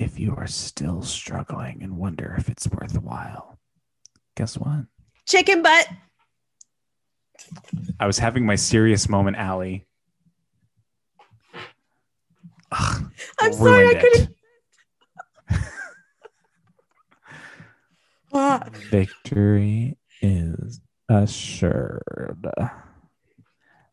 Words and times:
if 0.00 0.18
you 0.18 0.34
are 0.34 0.46
still 0.46 1.02
struggling 1.02 1.82
and 1.82 1.98
wonder 1.98 2.34
if 2.38 2.48
it's 2.48 2.66
worthwhile, 2.68 3.58
guess 4.34 4.56
what? 4.56 4.86
Chicken 5.26 5.62
butt. 5.62 5.88
I 8.00 8.06
was 8.06 8.18
having 8.18 8.46
my 8.46 8.54
serious 8.54 9.10
moment, 9.10 9.36
Allie. 9.36 9.86
Ugh, 12.72 13.10
I'm 13.40 13.52
sorry, 13.52 13.88
I 13.88 13.94
couldn't. 13.94 14.30
Victory 18.90 19.98
is 20.22 20.80
assured. 21.10 22.46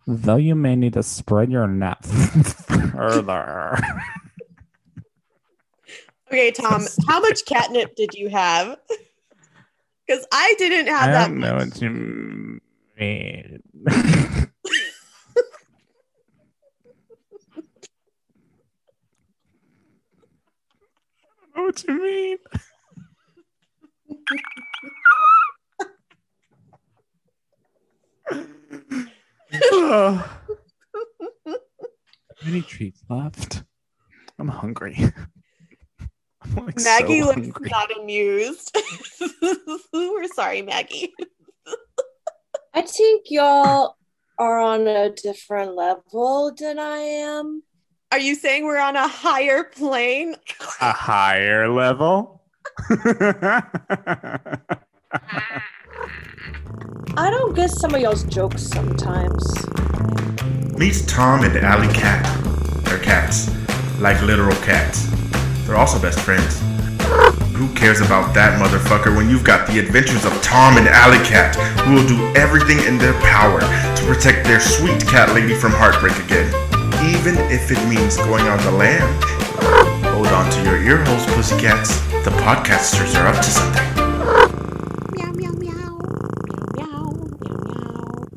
Though 0.05 0.38
you 0.38 0.55
may 0.55 0.78
need 0.78 0.94
to 0.94 1.04
spread 1.04 1.52
your 1.52 1.68
net 1.68 2.05
further. 2.05 3.78
Okay, 6.28 6.51
Tom, 6.51 6.86
how 7.07 7.20
much 7.20 7.46
catnip 7.46 7.96
did 7.96 8.14
you 8.14 8.29
have? 8.29 8.78
Because 10.07 10.25
I 10.32 10.56
didn't 10.57 10.88
have 10.88 11.10
I 11.10 11.11
that. 11.11 11.28
don't 11.32 11.39
know 11.42 11.56
what 11.56 11.82
you 11.82 12.61
mean. 12.97 13.61
What 21.54 21.84
you 21.87 22.01
mean. 22.01 22.37
Oh. 29.71 30.39
Any 32.45 32.62
treats 32.62 33.03
left? 33.09 33.64
I'm 34.39 34.48
hungry. 34.48 34.98
I'm 36.58 36.66
like 36.66 36.78
Maggie 36.84 37.22
so 37.22 37.28
looks 37.28 37.42
hungry. 37.42 37.70
not 37.70 37.97
amused. 37.97 38.78
We're 39.94 40.28
sorry, 40.28 40.62
Maggie. 40.62 41.14
I 42.73 42.81
think 42.81 43.26
y'all 43.30 43.95
are 44.38 44.59
on 44.59 44.88
a 44.88 45.09
different 45.09 45.76
level 45.76 46.54
than 46.58 46.80
I 46.80 46.98
am. 46.98 47.64
Are 48.12 48.20
you 48.20 48.36
saying 48.36 48.66
we're 48.66 48.78
on 48.80 48.96
a 48.96 49.08
higher 49.08 49.64
plane? 49.66 50.36
a 50.80 50.92
higher 50.92 51.68
level. 51.70 52.44
I 57.18 57.31
don't 57.31 57.56
get 57.56 57.72
some 57.72 57.96
of 57.96 58.02
y'all's 58.02 58.24
jokes 58.24 58.62
sometimes. 58.62 59.44
Meet 60.78 61.03
Tom 61.08 61.44
and 61.44 61.58
Alley 61.58 61.92
Cat. 61.94 62.24
They're 62.86 63.00
cats, 63.00 63.50
like 64.00 64.22
literal 64.22 64.56
cats. 64.58 65.17
They're 65.68 65.76
also 65.76 66.02
best 66.02 66.20
friends. 66.22 66.60
Who 67.56 67.68
cares 67.76 68.00
about 68.02 68.34
that 68.36 68.60
motherfucker 68.62 69.16
when 69.16 69.30
you've 69.30 69.44
got 69.44 69.68
the 69.68 69.80
adventures 69.80 70.24
of 70.26 70.32
Tom 70.42 70.78
and 70.78 70.88
Alley 70.88 71.18
Cat, 71.26 71.56
who 71.82 71.96
will 71.96 72.08
do 72.08 72.18
everything 72.40 72.80
in 72.86 72.98
their 72.98 73.14
power 73.22 73.59
to 73.59 74.04
protect 74.06 74.46
their 74.48 74.59
sweet 74.59 75.02
cat 75.08 75.34
lady 75.34 75.54
from 75.56 75.72
heartbreak 75.74 76.16
again, 76.24 76.48
even 77.14 77.36
if 77.52 77.72
it 77.72 77.84
means 77.90 78.16
going 78.18 78.46
on 78.48 78.58
the 78.64 78.72
lam. 78.72 79.04
Hold 80.14 80.28
on 80.28 80.50
to 80.52 80.64
your 80.64 80.78
ear 80.82 81.04
holes, 81.04 81.26
pussycats. 81.34 82.00
The 82.24 82.31
podcasters 82.46 83.20
are 83.20 83.28
up 83.28 83.36
to 83.36 83.44
something. 83.44 83.96
Meow, 85.18 85.31
meow, 85.34 85.52
meow. 85.52 86.00
Meow, 86.78 87.12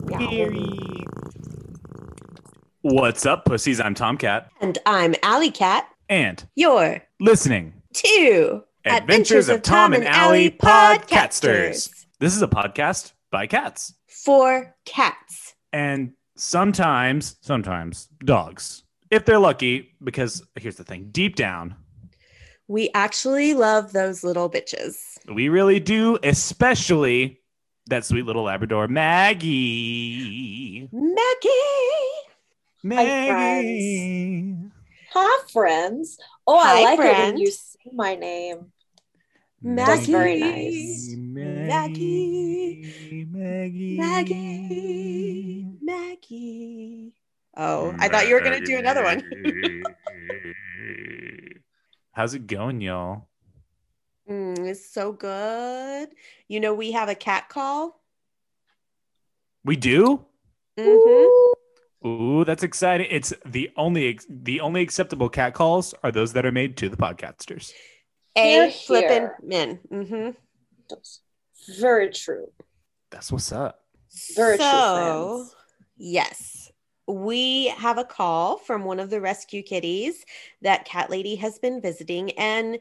meow, 0.09 0.19
meow, 0.19 0.49
meow. 0.49 1.05
What's 2.83 3.27
up, 3.27 3.45
pussies? 3.45 3.79
I'm 3.81 3.95
Tomcat, 3.95 4.51
And 4.61 4.79
I'm 4.87 5.15
Alley 5.23 5.51
Cat. 5.51 5.87
and 6.09 6.45
You're 6.55 7.03
listening. 7.21 7.75
two 7.93 8.63
Adventures 8.85 9.49
of 9.51 9.63
Tom 9.63 9.93
and 9.93 10.05
Allie 10.07 10.51
Podcatsters. 10.51 12.07
This 12.19 12.35
is 12.35 12.43
a 12.43 12.49
podcast 12.49 13.13
by 13.31 13.47
cats, 13.47 13.95
for 14.09 14.75
cats. 14.87 15.55
and 15.73 16.13
sometimes, 16.37 17.37
sometimes 17.43 18.09
dogs, 18.25 18.83
if 19.11 19.25
they're 19.25 19.39
lucky. 19.39 19.95
Because 20.03 20.43
here's 20.57 20.77
the 20.77 20.85
thing: 20.85 21.09
deep 21.13 21.37
down, 21.37 21.75
We 22.69 22.91
actually 22.95 23.55
love 23.55 23.93
those 23.93 24.25
little 24.25 24.51
bitches. 24.51 24.97
we 25.33 25.49
really 25.49 25.81
do, 25.81 26.19
especially 26.23 27.41
that 27.87 28.05
sweet 28.05 28.25
little 28.25 28.45
Labrador, 28.45 28.89
Maggie. 28.89 30.89
Maggie. 30.93 31.51
Maggie. 32.83 34.57
Hi, 35.13 35.43
friends. 35.53 36.19
Oh, 36.47 36.61
Hi, 36.63 36.81
I 36.81 36.83
like 36.83 37.01
it 37.01 37.19
when 37.19 37.37
you 37.37 37.51
say 37.51 37.79
my 37.93 38.15
name. 38.15 38.73
Maggie. 39.63 39.85
That's 39.85 40.07
very 40.07 40.39
nice. 40.39 41.15
Maggie. 41.17 42.85
Maggie. 43.27 43.97
Maggie. 43.99 45.67
Maggie. 45.83 47.13
Oh, 47.57 47.95
I 47.99 48.09
thought 48.09 48.29
you 48.29 48.35
were 48.35 48.41
going 48.41 48.59
to 48.59 48.65
do 48.65 48.79
another 48.79 49.03
one. 49.03 49.25
How's 52.13 52.35
it 52.35 52.47
going, 52.47 52.81
y'all? 52.81 53.29
Mm, 54.29 54.69
it's 54.69 54.87
so 54.87 55.13
good. 55.13 56.11
You 56.49 56.61
know, 56.61 56.75
we 56.75 56.93
have 56.93 57.09
a 57.09 57.15
cat 57.15 57.49
call. 57.49 58.01
We 59.65 59.77
do? 59.77 60.25
Mhm. 60.79 61.60
Ooh, 62.05 62.45
that's 62.45 62.63
exciting. 62.63 63.09
It's 63.11 63.33
the 63.45 63.71
only 63.77 64.19
the 64.29 64.61
only 64.61 64.81
acceptable 64.81 65.29
cat 65.29 65.55
calls 65.55 65.95
are 66.03 66.11
those 66.11 66.33
that 66.33 66.47
are 66.47 66.53
made 66.53 66.77
to 66.79 66.89
the 66.89 66.97
podcasters. 66.97 67.73
A 68.37 68.71
flipping 68.71 69.09
hear. 69.09 69.37
min. 69.43 69.81
hmm 69.91 70.31
That's 70.89 71.21
very 71.79 72.11
true. 72.11 72.51
That's 73.11 73.31
what's 73.31 73.53
up. 73.53 73.85
Very 74.35 74.57
true, 74.57 74.67
so, 74.67 75.35
friends. 75.35 75.57
yes, 75.99 76.73
we 77.07 77.69
have 77.69 77.99
a 77.99 78.05
call 78.05 78.57
from 78.57 78.85
one 78.85 78.99
of 79.01 79.11
the 79.11 79.21
rescue 79.21 79.63
kitties 79.63 80.25
that 80.63 80.85
Cat 80.85 81.11
Lady 81.11 81.35
has 81.37 81.59
been 81.59 81.81
visiting. 81.81 82.31
And 82.33 82.79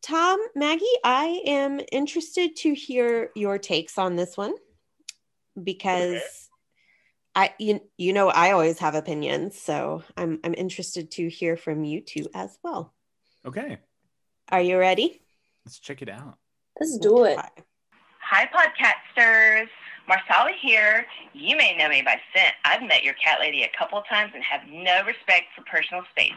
Tom, 0.00 0.40
Maggie, 0.54 0.86
I 1.04 1.42
am 1.44 1.80
interested 1.92 2.56
to 2.56 2.72
hear 2.72 3.30
your 3.34 3.58
takes 3.58 3.98
on 3.98 4.16
this 4.16 4.36
one 4.36 4.54
because 5.62 6.47
I 7.38 7.54
you, 7.60 7.80
you 7.96 8.12
know 8.12 8.30
I 8.30 8.50
always 8.50 8.80
have 8.80 8.96
opinions, 8.96 9.56
so 9.56 10.02
I'm 10.16 10.40
I'm 10.42 10.54
interested 10.54 11.12
to 11.12 11.28
hear 11.28 11.56
from 11.56 11.84
you 11.84 12.00
two 12.00 12.26
as 12.34 12.58
well. 12.64 12.92
Okay, 13.46 13.78
Are 14.48 14.60
you 14.60 14.76
ready? 14.76 15.22
let's 15.64 15.78
check 15.78 16.02
it 16.02 16.08
out. 16.08 16.36
Let's 16.80 16.98
do 16.98 17.22
it. 17.24 17.38
Okay. 17.38 17.62
Hi, 18.22 18.50
podcasters. 18.50 19.68
Marcella 20.08 20.50
here. 20.60 21.06
You 21.32 21.56
may 21.56 21.76
know 21.76 21.88
me 21.88 22.02
by 22.02 22.18
scent. 22.34 22.54
I've 22.64 22.82
met 22.82 23.04
your 23.04 23.14
cat 23.14 23.38
lady 23.38 23.62
a 23.62 23.70
couple 23.78 23.98
of 23.98 24.08
times 24.08 24.32
and 24.34 24.42
have 24.42 24.62
no 24.68 25.04
respect 25.04 25.54
for 25.54 25.62
personal 25.62 26.02
space, 26.10 26.32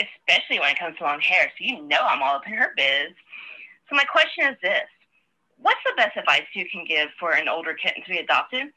especially 0.00 0.58
when 0.60 0.70
it 0.70 0.78
comes 0.78 0.96
to 0.98 1.04
long 1.04 1.20
hair. 1.20 1.52
So 1.58 1.64
you 1.66 1.82
know 1.82 2.00
I'm 2.00 2.22
all 2.22 2.36
up 2.36 2.46
in 2.46 2.54
her 2.54 2.72
biz. 2.78 3.12
So 3.90 3.94
my 3.94 4.04
question 4.04 4.46
is 4.46 4.56
this: 4.62 4.88
What's 5.60 5.80
the 5.84 5.92
best 5.98 6.16
advice 6.16 6.48
you 6.54 6.64
can 6.72 6.86
give 6.88 7.10
for 7.20 7.32
an 7.32 7.46
older 7.46 7.74
kitten 7.74 8.02
to 8.04 8.10
be 8.10 8.18
adopted? 8.20 8.68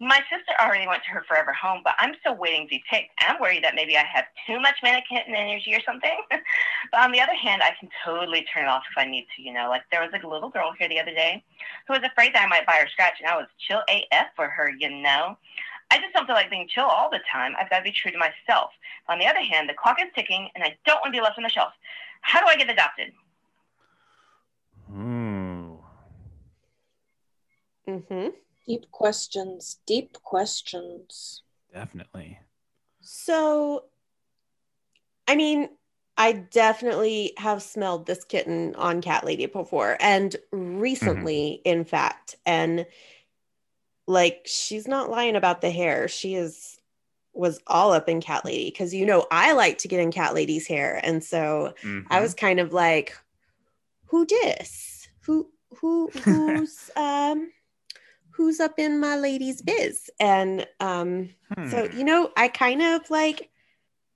My 0.00 0.20
sister 0.30 0.54
already 0.60 0.86
went 0.86 1.02
to 1.04 1.10
her 1.10 1.24
forever 1.26 1.52
home, 1.52 1.80
but 1.82 1.94
I'm 1.98 2.14
still 2.20 2.36
waiting 2.36 2.66
to 2.66 2.68
be 2.68 2.82
picked. 2.88 3.10
I'm 3.18 3.40
worried 3.40 3.64
that 3.64 3.74
maybe 3.74 3.96
I 3.96 4.04
have 4.04 4.26
too 4.46 4.60
much 4.60 4.76
manic 4.80 5.04
kitten 5.10 5.34
energy 5.34 5.74
or 5.74 5.80
something. 5.84 6.16
but 6.30 7.00
on 7.00 7.10
the 7.10 7.20
other 7.20 7.34
hand, 7.34 7.62
I 7.62 7.74
can 7.80 7.88
totally 8.04 8.46
turn 8.52 8.64
it 8.64 8.68
off 8.68 8.84
if 8.88 8.96
I 8.96 9.10
need 9.10 9.26
to. 9.34 9.42
You 9.42 9.52
know, 9.52 9.68
like 9.68 9.82
there 9.90 10.00
was 10.00 10.10
a 10.14 10.26
little 10.26 10.50
girl 10.50 10.72
here 10.78 10.88
the 10.88 11.00
other 11.00 11.14
day 11.14 11.42
who 11.86 11.94
was 11.94 12.02
afraid 12.04 12.32
that 12.34 12.44
I 12.44 12.46
might 12.46 12.66
buy 12.66 12.78
her 12.80 12.88
scratch, 12.88 13.14
and 13.18 13.28
I 13.28 13.36
was 13.36 13.46
chill 13.58 13.82
AF 13.88 14.26
for 14.36 14.48
her, 14.48 14.70
you 14.78 14.88
know. 14.88 15.36
I 15.90 15.98
just 15.98 16.12
don't 16.14 16.26
feel 16.26 16.36
like 16.36 16.50
being 16.50 16.68
chill 16.68 16.84
all 16.84 17.10
the 17.10 17.20
time. 17.32 17.54
I've 17.58 17.70
got 17.70 17.78
to 17.78 17.84
be 17.84 17.92
true 17.92 18.12
to 18.12 18.18
myself. 18.18 18.70
On 19.08 19.18
the 19.18 19.26
other 19.26 19.40
hand, 19.40 19.68
the 19.68 19.74
clock 19.74 19.96
is 20.00 20.08
ticking, 20.14 20.48
and 20.54 20.62
I 20.62 20.76
don't 20.86 21.00
want 21.00 21.06
to 21.06 21.18
be 21.18 21.20
left 21.20 21.38
on 21.38 21.42
the 21.42 21.50
shelf. 21.50 21.72
How 22.20 22.40
do 22.40 22.46
I 22.46 22.56
get 22.56 22.70
adopted? 22.70 23.12
Ooh. 24.92 25.78
Mm-hmm. 27.88 28.28
Deep 28.68 28.90
questions. 28.90 29.78
Deep 29.86 30.12
questions. 30.22 31.42
Definitely. 31.72 32.38
So, 33.00 33.84
I 35.26 35.36
mean, 35.36 35.70
I 36.18 36.32
definitely 36.32 37.32
have 37.38 37.62
smelled 37.62 38.04
this 38.04 38.24
kitten 38.24 38.74
on 38.74 39.00
Cat 39.00 39.24
Lady 39.24 39.46
before, 39.46 39.96
and 40.00 40.36
recently, 40.52 41.62
in 41.64 41.84
fact. 41.84 42.36
And 42.44 42.84
like, 44.06 44.42
she's 44.44 44.86
not 44.86 45.10
lying 45.10 45.36
about 45.36 45.62
the 45.62 45.70
hair. 45.70 46.06
She 46.08 46.34
is 46.34 46.74
was 47.32 47.60
all 47.68 47.92
up 47.92 48.08
in 48.08 48.20
Cat 48.20 48.44
Lady 48.44 48.68
because 48.68 48.92
you 48.92 49.06
know 49.06 49.26
I 49.30 49.52
like 49.52 49.78
to 49.78 49.88
get 49.88 50.00
in 50.00 50.10
Cat 50.10 50.34
Lady's 50.34 50.66
hair, 50.66 51.00
and 51.02 51.24
so 51.24 51.72
I 52.10 52.18
Mhm. 52.18 52.22
was 52.22 52.34
kind 52.34 52.60
of 52.60 52.72
like, 52.74 53.16
"Who 54.06 54.26
dis? 54.26 55.08
Who 55.22 55.50
who 55.76 56.10
who's 56.24 56.90
um 56.96 57.50
who's 58.38 58.58
up 58.60 58.78
in 58.78 58.98
my 59.00 59.16
lady's 59.16 59.60
biz?" 59.60 60.08
And 60.18 60.66
um 60.80 61.28
so, 61.70 61.84
Hmm. 61.84 61.98
you 61.98 62.04
know, 62.04 62.30
I 62.36 62.48
kind 62.48 62.80
of 62.80 63.10
like, 63.10 63.50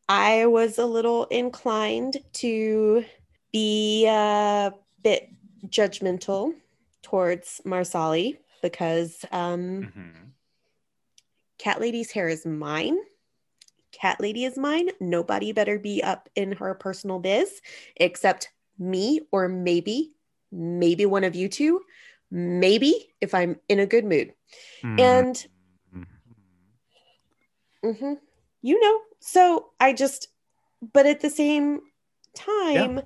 I 0.09 0.47
was 0.47 0.79
a 0.79 0.87
little 0.87 1.25
inclined 1.27 2.19
to 2.35 3.05
be 3.53 4.07
a 4.07 4.73
bit 5.03 5.29
judgmental 5.67 6.55
towards 7.03 7.61
Marsali 7.67 8.39
because 8.63 9.25
um, 9.33 9.93
Mhm. 9.93 10.31
Cat 11.59 11.81
Lady's 11.81 12.11
hair 12.13 12.29
is 12.29 12.47
mine. 12.47 12.99
Cat 13.93 14.21
Lady 14.21 14.45
is 14.45 14.57
mine. 14.57 14.91
Nobody 15.01 15.53
better 15.53 15.79
be 15.79 16.03
up 16.03 16.29
in 16.35 16.53
her 16.53 16.75
personal 16.75 17.19
biz 17.19 17.61
except 17.97 18.51
me 18.79 19.21
or 19.33 19.49
maybe, 19.49 20.15
maybe 20.51 21.07
one 21.07 21.25
of 21.25 21.35
you 21.35 21.49
two. 21.49 21.83
Maybe 22.34 23.12
if 23.20 23.34
I'm 23.34 23.61
in 23.69 23.79
a 23.79 23.84
good 23.87 24.06
mood. 24.06 24.32
Mhm. 24.82 24.99
And 24.99 25.46
Mhm. 27.84 27.96
hmm 27.99 28.14
You 28.62 28.81
know, 28.81 29.00
so 29.20 29.70
I 29.81 29.93
just, 29.93 30.29
but 30.94 31.05
at 31.05 31.20
the 31.20 31.29
same 31.31 31.81
time, 32.34 33.02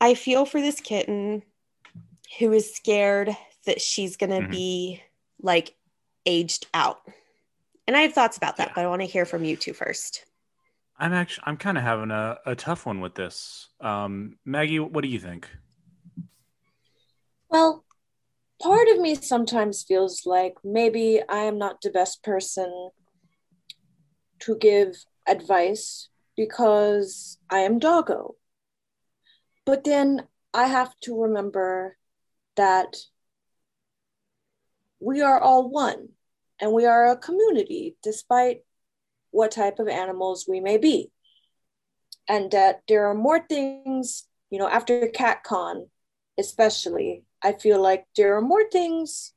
I 0.00 0.14
feel 0.14 0.46
for 0.46 0.60
this 0.60 0.80
kitten 0.80 1.42
who 2.38 2.52
is 2.52 2.74
scared 2.74 3.36
that 3.66 3.80
she's 3.80 4.16
going 4.16 4.30
to 4.30 4.46
Mhm. 4.48 4.50
be 4.50 5.02
like 5.40 5.74
aged 6.24 6.66
out. 6.72 7.02
And 7.86 7.96
I 7.96 8.02
have 8.02 8.12
thoughts 8.14 8.36
about 8.36 8.56
that, 8.56 8.68
Yeah. 8.68 8.72
but 8.76 8.84
I 8.84 8.86
want 8.86 9.02
to 9.02 9.06
hear 9.06 9.26
from 9.26 9.44
you 9.44 9.56
two 9.56 9.72
first. 9.74 10.24
I'm 10.98 11.12
actually 11.12 11.42
I'm 11.46 11.56
kind 11.56 11.76
of 11.76 11.82
having 11.82 12.10
a, 12.12 12.38
a 12.46 12.54
tough 12.54 12.86
one 12.86 13.00
with 13.00 13.16
this. 13.16 13.68
Um, 13.80 14.38
Maggie, 14.44 14.78
what 14.78 15.02
do 15.02 15.08
you 15.08 15.18
think? 15.18 15.50
Well, 17.52 17.84
part 18.62 18.88
of 18.88 18.98
me 18.98 19.14
sometimes 19.14 19.82
feels 19.82 20.24
like 20.24 20.54
maybe 20.64 21.20
I 21.28 21.40
am 21.40 21.58
not 21.58 21.82
the 21.82 21.90
best 21.90 22.24
person 22.24 22.88
to 24.38 24.56
give 24.56 24.96
advice 25.28 26.08
because 26.34 27.36
I 27.50 27.58
am 27.58 27.78
doggo. 27.78 28.36
But 29.66 29.84
then 29.84 30.28
I 30.54 30.66
have 30.66 30.98
to 31.00 31.24
remember 31.24 31.98
that 32.56 32.96
we 34.98 35.20
are 35.20 35.38
all 35.38 35.68
one 35.68 36.08
and 36.58 36.72
we 36.72 36.86
are 36.86 37.06
a 37.06 37.18
community 37.18 37.96
despite 38.02 38.64
what 39.30 39.50
type 39.50 39.78
of 39.78 39.88
animals 39.88 40.46
we 40.48 40.60
may 40.60 40.78
be. 40.78 41.10
And 42.26 42.50
that 42.52 42.80
there 42.88 43.08
are 43.08 43.14
more 43.14 43.40
things, 43.46 44.26
you 44.48 44.58
know, 44.58 44.68
after 44.68 45.06
CatCon, 45.08 45.90
especially, 46.38 47.24
I 47.42 47.52
feel 47.52 47.80
like 47.80 48.06
there 48.16 48.36
are 48.36 48.42
more 48.42 48.68
things 48.70 49.32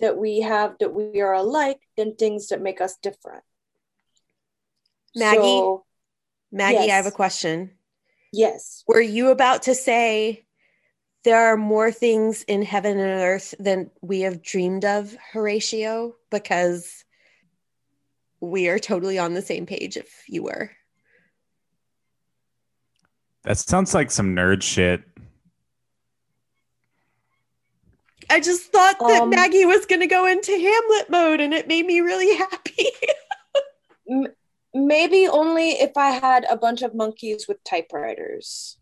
that 0.00 0.16
we 0.16 0.40
have 0.40 0.76
that 0.80 0.94
we 0.94 1.20
are 1.20 1.32
alike 1.32 1.80
than 1.96 2.16
things 2.16 2.48
that 2.48 2.60
make 2.60 2.80
us 2.80 2.96
different. 3.02 3.44
Maggie? 5.14 5.40
So, 5.40 5.84
Maggie, 6.52 6.90
I 6.90 6.96
have 6.96 7.06
a 7.06 7.10
question. 7.10 7.70
yes. 8.32 8.84
Were 8.86 9.00
you 9.00 9.30
about 9.30 9.62
to 9.62 9.74
say 9.74 10.44
there 11.24 11.52
are 11.52 11.56
more 11.56 11.92
things 11.92 12.42
in 12.44 12.62
heaven 12.62 12.98
and 12.98 13.22
earth 13.22 13.54
than 13.58 13.90
we 14.00 14.20
have 14.20 14.42
dreamed 14.42 14.84
of, 14.84 15.16
Horatio? 15.32 16.16
Because 16.30 17.04
we 18.40 18.68
are 18.68 18.78
totally 18.78 19.18
on 19.18 19.34
the 19.34 19.42
same 19.42 19.66
page 19.66 19.96
if 19.96 20.24
you 20.28 20.42
were. 20.44 20.70
That 23.42 23.58
sounds 23.58 23.94
like 23.94 24.10
some 24.10 24.34
nerd 24.34 24.62
shit. 24.62 25.02
I 28.30 28.40
just 28.40 28.72
thought 28.72 28.98
that 29.00 29.22
Um, 29.22 29.30
Maggie 29.30 29.64
was 29.66 29.86
going 29.86 30.00
to 30.00 30.06
go 30.06 30.26
into 30.26 30.52
Hamlet 30.52 31.10
mode 31.10 31.40
and 31.40 31.52
it 31.52 31.66
made 31.68 31.84
me 31.84 32.00
really 32.00 32.36
happy. 32.50 32.86
Maybe 34.72 35.26
only 35.26 35.70
if 35.70 35.96
I 35.96 36.10
had 36.10 36.46
a 36.48 36.56
bunch 36.56 36.82
of 36.82 36.94
monkeys 36.94 37.46
with 37.48 37.62
typewriters. 37.64 38.78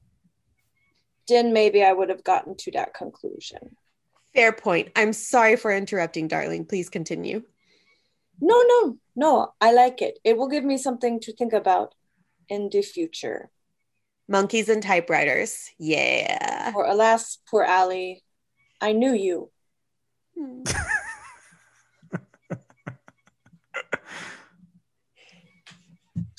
Then 1.29 1.53
maybe 1.53 1.83
I 1.83 1.93
would 1.93 2.09
have 2.11 2.25
gotten 2.25 2.56
to 2.59 2.71
that 2.73 2.95
conclusion. 2.95 3.77
Fair 4.35 4.53
point. 4.53 4.91
I'm 4.97 5.12
sorry 5.12 5.56
for 5.56 5.75
interrupting, 5.75 6.29
darling. 6.29 6.67
Please 6.67 6.89
continue. 6.89 7.43
No, 8.41 8.62
no, 8.62 8.99
no. 9.17 9.53
I 9.61 9.73
like 9.73 10.00
it. 10.03 10.19
It 10.25 10.37
will 10.37 10.49
give 10.49 10.65
me 10.65 10.79
something 10.79 11.21
to 11.21 11.33
think 11.35 11.53
about 11.53 11.95
in 12.49 12.69
the 12.71 12.83
future. 12.83 13.50
Monkeys 14.29 14.69
and 14.69 14.83
typewriters. 14.83 15.71
Yeah. 15.79 16.73
Or 16.75 16.85
alas, 16.87 17.39
poor 17.50 17.62
Allie, 17.62 18.23
I 18.81 18.93
knew 18.93 19.13
you. 19.13 19.51
Hmm. 20.37 20.63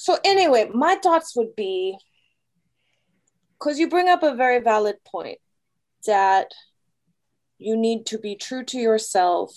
So 0.10 0.18
anyway, 0.24 0.72
my 0.74 0.96
thoughts 0.96 1.36
would 1.36 1.56
be 1.56 1.98
because 3.60 3.78
you 3.78 3.90
bring 3.90 4.08
up 4.08 4.24
a 4.24 4.34
very 4.34 4.60
valid 4.60 4.96
point 5.06 5.38
that 6.08 6.48
you 7.60 7.76
need 7.76 8.06
to 8.08 8.18
be 8.18 8.36
true 8.36 8.64
to 8.64 8.80
yourself, 8.80 9.52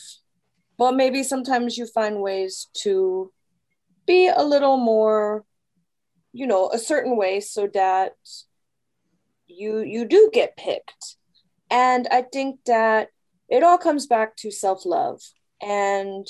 but 0.77 0.93
maybe 0.93 1.23
sometimes 1.23 1.79
you 1.79 1.87
find 1.87 2.21
ways 2.21 2.69
to 2.83 3.33
be 4.05 4.27
a 4.29 4.43
little 4.43 4.77
more, 4.77 5.45
you 6.33 6.47
know, 6.47 6.69
a 6.71 6.79
certain 6.79 7.17
way 7.17 7.41
so 7.41 7.69
that 7.73 8.13
you 9.47 9.79
you 9.79 10.05
do 10.05 10.29
get 10.33 10.57
picked. 10.57 11.17
And 11.73 12.07
I 12.11 12.21
think 12.21 12.61
that 12.67 13.09
it 13.49 13.63
all 13.63 13.79
comes 13.79 14.07
back 14.07 14.37
to 14.37 14.51
self-love 14.51 15.23
and 15.63 16.27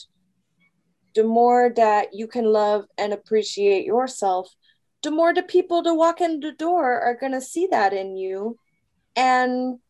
the 1.17 1.25
more 1.25 1.73
that 1.75 2.15
you 2.15 2.27
can 2.29 2.45
love 2.45 2.85
and 2.97 3.13
appreciate 3.13 3.85
yourself, 3.85 4.55
the 5.03 5.11
more 5.11 5.35
the 5.35 5.43
people 5.43 5.83
that 5.83 5.95
walk 5.95 6.21
in 6.21 6.39
the 6.39 6.53
door 6.53 7.01
are 7.01 7.17
going 7.17 7.33
to 7.33 7.41
see 7.41 7.67
that 7.71 7.93
in 7.93 8.17
you 8.17 8.57
and 9.17 9.81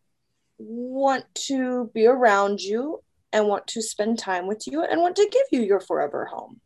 want 0.59 1.27
to 1.35 1.91
be 1.93 2.07
around 2.07 2.61
you 2.61 3.03
and 3.33 3.47
want 3.47 3.67
to 3.67 3.83
spend 3.83 4.19
time 4.19 4.47
with 4.47 4.67
you 4.67 4.83
and 4.83 5.03
want 5.03 5.17
to 5.17 5.29
give 5.31 5.47
you 5.53 5.67
your 5.67 5.81
forever 5.81 6.25
home. 6.25 6.61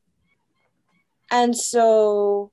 And 1.31 1.57
so 1.57 2.53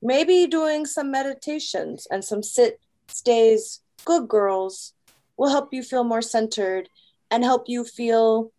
maybe 0.00 0.46
doing 0.46 0.86
some 0.86 1.10
meditations 1.10 2.06
and 2.10 2.24
some 2.24 2.42
sit, 2.42 2.80
stays, 3.08 3.80
good 4.06 4.28
girls 4.28 4.93
will 5.36 5.50
help 5.50 5.72
you 5.72 5.82
feel 5.82 6.04
more 6.04 6.22
centered 6.22 6.88
and 7.30 7.44
help 7.44 7.64
you 7.68 7.84
feel 7.84 8.52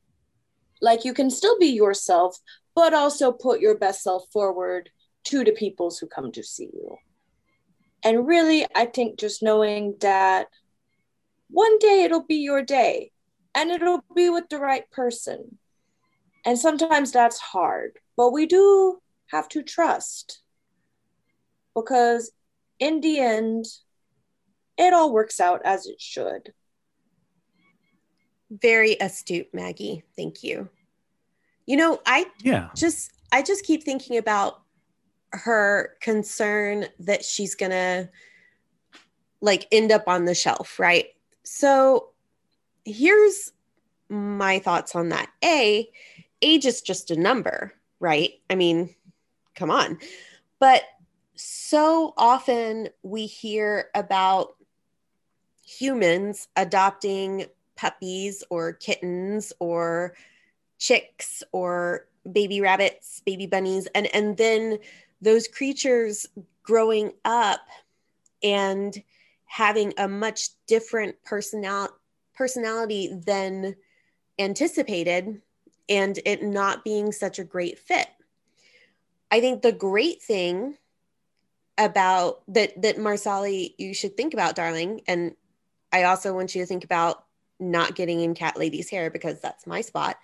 like 0.81 1.06
you 1.06 1.13
can 1.13 1.30
still 1.30 1.57
be 1.57 1.68
yourself 1.68 2.39
but 2.75 2.94
also 2.94 3.31
put 3.31 3.62
your 3.62 3.77
best 3.77 4.04
self 4.04 4.30
forward 4.31 4.89
to 5.24 5.44
the 5.44 5.51
peoples 5.51 5.98
who 5.98 6.07
come 6.07 6.31
to 6.33 6.44
see 6.44 6.69
you. 6.74 6.98
And 8.04 8.27
really, 8.27 8.68
I 8.75 8.86
think 8.86 9.18
just 9.18 9.42
knowing 9.42 9.95
that 10.01 10.47
one 11.50 11.80
day 11.80 12.04
it'll 12.04 12.23
be 12.23 12.35
your 12.35 12.61
day 12.61 13.11
and 13.56 13.71
it'll 13.71 14.04
be 14.16 14.30
with 14.30 14.50
the 14.50 14.59
right 14.59 14.90
person. 14.92 15.57
And 16.45 16.59
sometimes 16.59 17.11
that's 17.11 17.40
hard, 17.40 17.97
but 18.16 18.31
we 18.31 18.45
do 18.45 19.00
have 19.28 19.47
to 19.50 19.64
trust 19.64 20.44
because 21.73 22.31
in 22.78 23.02
the 23.02 23.19
end, 23.19 23.66
it 24.78 24.94
all 24.94 25.11
works 25.11 25.40
out 25.40 25.61
as 25.66 25.88
it 25.88 26.00
should. 26.00 26.54
Very 28.49 28.95
astute, 29.02 29.54
Maggie. 29.54 30.04
Thank 30.16 30.44
you. 30.44 30.69
You 31.66 31.78
know, 31.78 31.99
I 32.06 32.28
Yeah. 32.44 32.69
just 32.75 33.11
I 33.31 33.42
just 33.42 33.66
keep 33.66 33.83
thinking 33.83 34.18
about 34.18 34.61
her 35.31 35.97
concern 35.99 36.85
that 36.99 37.25
she's 37.25 37.56
gonna 37.56 38.09
like 39.42 39.68
end 39.71 39.92
up 39.92 40.07
on 40.07 40.25
the 40.25 40.35
shelf, 40.35 40.80
right? 40.80 41.07
So 41.44 42.11
here's 42.85 43.52
my 44.09 44.59
thoughts 44.59 44.95
on 44.95 45.09
that. 45.09 45.30
A, 45.44 45.90
age 46.42 46.66
is 46.66 46.81
just 46.81 47.11
a 47.11 47.19
number, 47.19 47.73
right? 47.99 48.33
I 48.49 48.56
mean, 48.56 48.95
come 49.56 49.71
on. 49.71 49.97
But 50.59 50.83
so 51.35 52.14
often 52.18 52.90
we 53.04 53.25
hear 53.25 53.90
about 53.94 54.56
humans 55.66 56.47
adopting 56.56 57.47
puppies 57.76 58.44
or 58.50 58.74
kittens 58.74 59.54
or 59.60 60.16
chicks 60.78 61.44
or 61.52 62.08
baby 62.32 62.62
rabbits, 62.62 63.22
baby 63.26 63.46
bunnies, 63.46 63.88
and 63.96 64.08
and 64.14 64.38
then 64.38 64.80
those 65.22 65.48
creatures 65.48 66.26
growing 66.64 67.12
up 67.24 67.62
and 68.44 69.02
having 69.46 69.94
a 69.98 70.08
much 70.08 70.50
different 70.68 71.16
personal 71.24 71.90
personality 72.34 73.18
than 73.26 73.76
anticipated 74.40 75.42
and 75.88 76.20
it 76.26 76.44
not 76.44 76.84
being 76.84 77.12
such 77.12 77.40
a 77.40 77.44
great 77.44 77.80
fit. 77.80 78.08
I 79.32 79.40
think 79.40 79.62
the 79.62 79.72
great 79.72 80.22
thing 80.22 80.78
about 81.78 82.42
that 82.48 82.82
that 82.82 82.98
Marsali 82.98 83.76
you 83.78 83.94
should 83.94 84.16
think 84.16 84.34
about 84.34 84.56
darling 84.56 85.02
and 85.08 85.36
I 85.92 86.04
also 86.04 86.34
want 86.34 86.56
you 86.56 86.62
to 86.62 86.66
think 86.66 86.84
about 86.84 87.25
not 87.59 87.95
getting 87.95 88.21
in 88.21 88.33
cat 88.33 88.57
lady's 88.57 88.90
hair 88.90 89.09
because 89.09 89.40
that's 89.40 89.68
my 89.68 89.81
spot. 89.81 90.18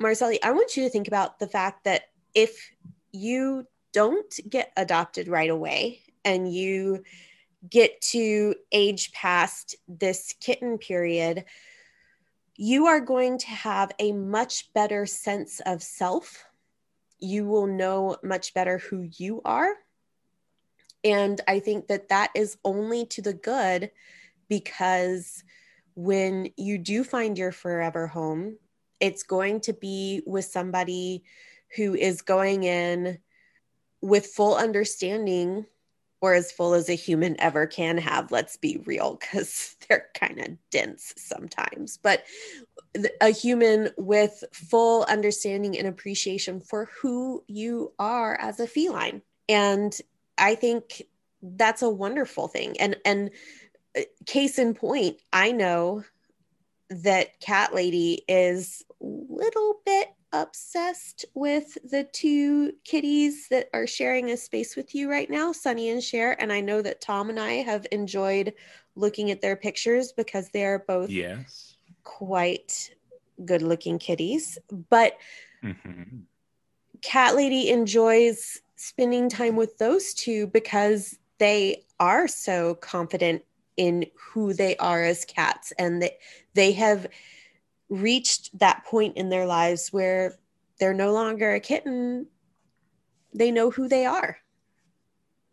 Marsali, 0.00 0.38
I 0.42 0.52
want 0.52 0.76
you 0.76 0.84
to 0.84 0.90
think 0.90 1.08
about 1.08 1.38
the 1.38 1.48
fact 1.48 1.84
that 1.84 2.02
if 2.34 2.70
you 3.12 3.66
don't 3.92 4.38
get 4.48 4.72
adopted 4.76 5.28
right 5.28 5.50
away 5.50 6.00
and 6.24 6.52
you 6.52 7.02
get 7.68 8.00
to 8.00 8.54
age 8.70 9.12
past 9.12 9.76
this 9.88 10.34
kitten 10.40 10.78
period, 10.78 11.44
you 12.54 12.86
are 12.86 13.00
going 13.00 13.38
to 13.38 13.48
have 13.48 13.92
a 13.98 14.12
much 14.12 14.72
better 14.72 15.06
sense 15.06 15.60
of 15.60 15.82
self. 15.82 16.44
You 17.18 17.46
will 17.46 17.66
know 17.66 18.16
much 18.22 18.54
better 18.54 18.78
who 18.78 19.08
you 19.16 19.42
are. 19.44 19.74
And 21.04 21.40
I 21.46 21.60
think 21.60 21.86
that 21.88 22.08
that 22.08 22.30
is 22.34 22.58
only 22.64 23.06
to 23.06 23.22
the 23.22 23.32
good 23.32 23.90
because 24.48 25.44
when 25.98 26.48
you 26.56 26.78
do 26.78 27.02
find 27.02 27.36
your 27.36 27.50
forever 27.50 28.06
home, 28.06 28.56
it's 29.00 29.24
going 29.24 29.60
to 29.62 29.72
be 29.72 30.22
with 30.24 30.44
somebody 30.44 31.24
who 31.74 31.92
is 31.92 32.22
going 32.22 32.62
in 32.62 33.18
with 34.00 34.26
full 34.26 34.54
understanding 34.54 35.66
or 36.20 36.34
as 36.34 36.52
full 36.52 36.74
as 36.74 36.88
a 36.88 36.94
human 36.94 37.34
ever 37.40 37.66
can 37.66 37.98
have 37.98 38.30
let's 38.30 38.56
be 38.56 38.80
real 38.86 39.18
because 39.20 39.74
they're 39.88 40.06
kind 40.14 40.38
of 40.38 40.56
dense 40.70 41.14
sometimes. 41.16 41.96
But 42.00 42.22
a 43.20 43.30
human 43.30 43.90
with 43.96 44.44
full 44.52 45.02
understanding 45.08 45.76
and 45.76 45.88
appreciation 45.88 46.60
for 46.60 46.88
who 47.02 47.42
you 47.48 47.92
are 47.98 48.38
as 48.40 48.60
a 48.60 48.68
feline. 48.68 49.22
And 49.48 49.98
i 50.38 50.54
think 50.54 51.02
that's 51.42 51.82
a 51.82 51.90
wonderful 51.90 52.48
thing. 52.48 52.80
And 52.80 52.96
and 53.04 53.30
case 54.26 54.58
in 54.58 54.74
point 54.74 55.18
i 55.32 55.52
know 55.52 56.02
that 56.90 57.38
cat 57.40 57.74
lady 57.74 58.22
is 58.28 58.82
a 59.02 59.04
little 59.04 59.80
bit 59.84 60.08
obsessed 60.32 61.24
with 61.34 61.76
the 61.90 62.04
two 62.12 62.72
kitties 62.84 63.48
that 63.48 63.68
are 63.72 63.86
sharing 63.86 64.30
a 64.30 64.36
space 64.36 64.76
with 64.76 64.94
you 64.94 65.10
right 65.10 65.30
now, 65.30 65.52
Sunny 65.52 65.90
and 65.90 66.02
Cher. 66.02 66.40
And 66.40 66.52
I 66.52 66.60
know 66.60 66.82
that 66.82 67.00
Tom 67.00 67.30
and 67.30 67.40
I 67.40 67.54
have 67.54 67.86
enjoyed 67.92 68.54
looking 68.94 69.30
at 69.30 69.40
their 69.40 69.56
pictures 69.56 70.12
because 70.12 70.50
they 70.50 70.64
are 70.64 70.80
both 70.80 71.10
Yes. 71.10 71.76
quite 72.04 72.90
good 73.44 73.62
looking 73.62 73.98
kitties. 73.98 74.58
But 74.90 75.16
Mhm. 75.62 76.24
Cat 77.00 77.36
Lady 77.36 77.70
enjoys 77.70 78.60
spending 78.76 79.28
time 79.28 79.56
with 79.56 79.78
those 79.78 80.12
two 80.14 80.46
because 80.48 81.18
they 81.38 81.84
are 82.00 82.28
so 82.28 82.74
confident 82.76 83.44
in 83.78 84.04
who 84.14 84.52
they 84.52 84.76
are 84.76 85.02
as 85.02 85.24
cats 85.24 85.72
and 85.78 86.02
that 86.02 86.18
they 86.52 86.72
have 86.72 87.06
reached 87.88 88.58
that 88.58 88.84
point 88.84 89.16
in 89.16 89.30
their 89.30 89.46
lives 89.46 89.88
where 89.90 90.34
they're 90.78 90.92
no 90.92 91.12
longer 91.12 91.54
a 91.54 91.60
kitten. 91.60 92.26
They 93.32 93.50
know 93.50 93.70
who 93.70 93.88
they 93.88 94.04
are 94.04 94.38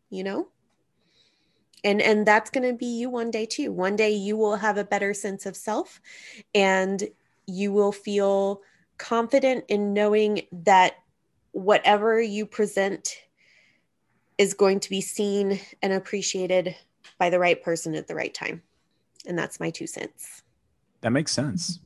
you 0.10 0.24
know? 0.24 0.48
And 1.84 2.02
and 2.02 2.26
that's 2.26 2.50
going 2.50 2.68
to 2.68 2.78
be 2.78 2.86
you 2.86 3.10
one 3.10 3.30
day 3.30 3.46
too. 3.46 3.72
One 3.72 3.96
day 3.96 4.12
you 4.12 4.38
will 4.38 4.56
have 4.56 4.78
a 4.78 4.84
better 4.84 5.14
sense 5.14 5.46
of 5.46 5.56
self 5.56 6.02
and 6.56 7.04
you 7.46 7.72
will 7.72 7.92
feel 7.92 8.62
confident 8.98 9.66
in 9.68 9.94
knowing 9.94 10.42
that 10.52 10.96
whatever 11.52 12.20
you 12.20 12.46
present 12.46 13.10
is 14.38 14.54
going 14.54 14.80
to 14.80 14.90
be 14.90 15.02
seen 15.02 15.60
and 15.82 15.94
appreciated 15.94 16.76
by 17.18 17.30
the 17.30 17.40
right 17.40 17.62
person 17.62 17.96
at 17.96 18.08
the 18.08 18.16
right 18.16 18.34
time. 18.34 18.62
And 19.28 19.38
that's 19.38 19.60
my 19.60 19.70
two 19.70 19.88
cents. 19.88 20.44
That 21.02 21.12
makes 21.12 21.32
sense. 21.32 21.80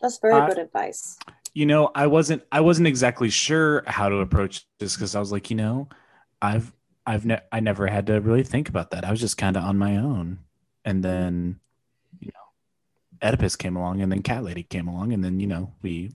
That's 0.00 0.18
very 0.18 0.34
Uh, 0.34 0.46
good 0.48 0.58
advice. 0.58 1.18
you 1.54 1.66
know 1.66 1.90
i 1.94 2.06
wasn't 2.06 2.42
i 2.50 2.60
wasn't 2.60 2.88
exactly 2.88 3.28
sure 3.28 3.82
how 3.86 4.08
to 4.08 4.16
approach 4.16 4.66
this 4.78 4.96
because 4.96 5.14
i 5.14 5.20
was 5.20 5.30
like 5.30 5.50
you 5.50 5.56
know 5.56 5.86
i've 6.40 6.72
i've 7.06 7.26
ne- 7.26 7.42
i 7.52 7.60
never 7.60 7.86
had 7.86 8.06
to 8.06 8.18
really 8.20 8.42
think 8.42 8.68
about 8.70 8.90
that. 8.90 9.04
I 9.04 9.10
was 9.10 9.20
just 9.20 9.36
kind 9.36 9.54
of 9.56 9.62
on 9.64 9.76
my 9.76 9.96
own. 9.98 10.38
And 10.84 11.04
then 11.04 11.60
you 12.20 12.30
know 12.34 12.46
oedipus 13.28 13.54
came 13.56 13.76
along 13.76 14.00
and 14.00 14.10
then 14.10 14.22
cat 14.22 14.42
lady 14.44 14.62
came 14.64 14.88
along 14.88 15.12
and 15.12 15.22
then 15.22 15.38
you 15.40 15.46
know 15.46 15.72
we 15.82 16.12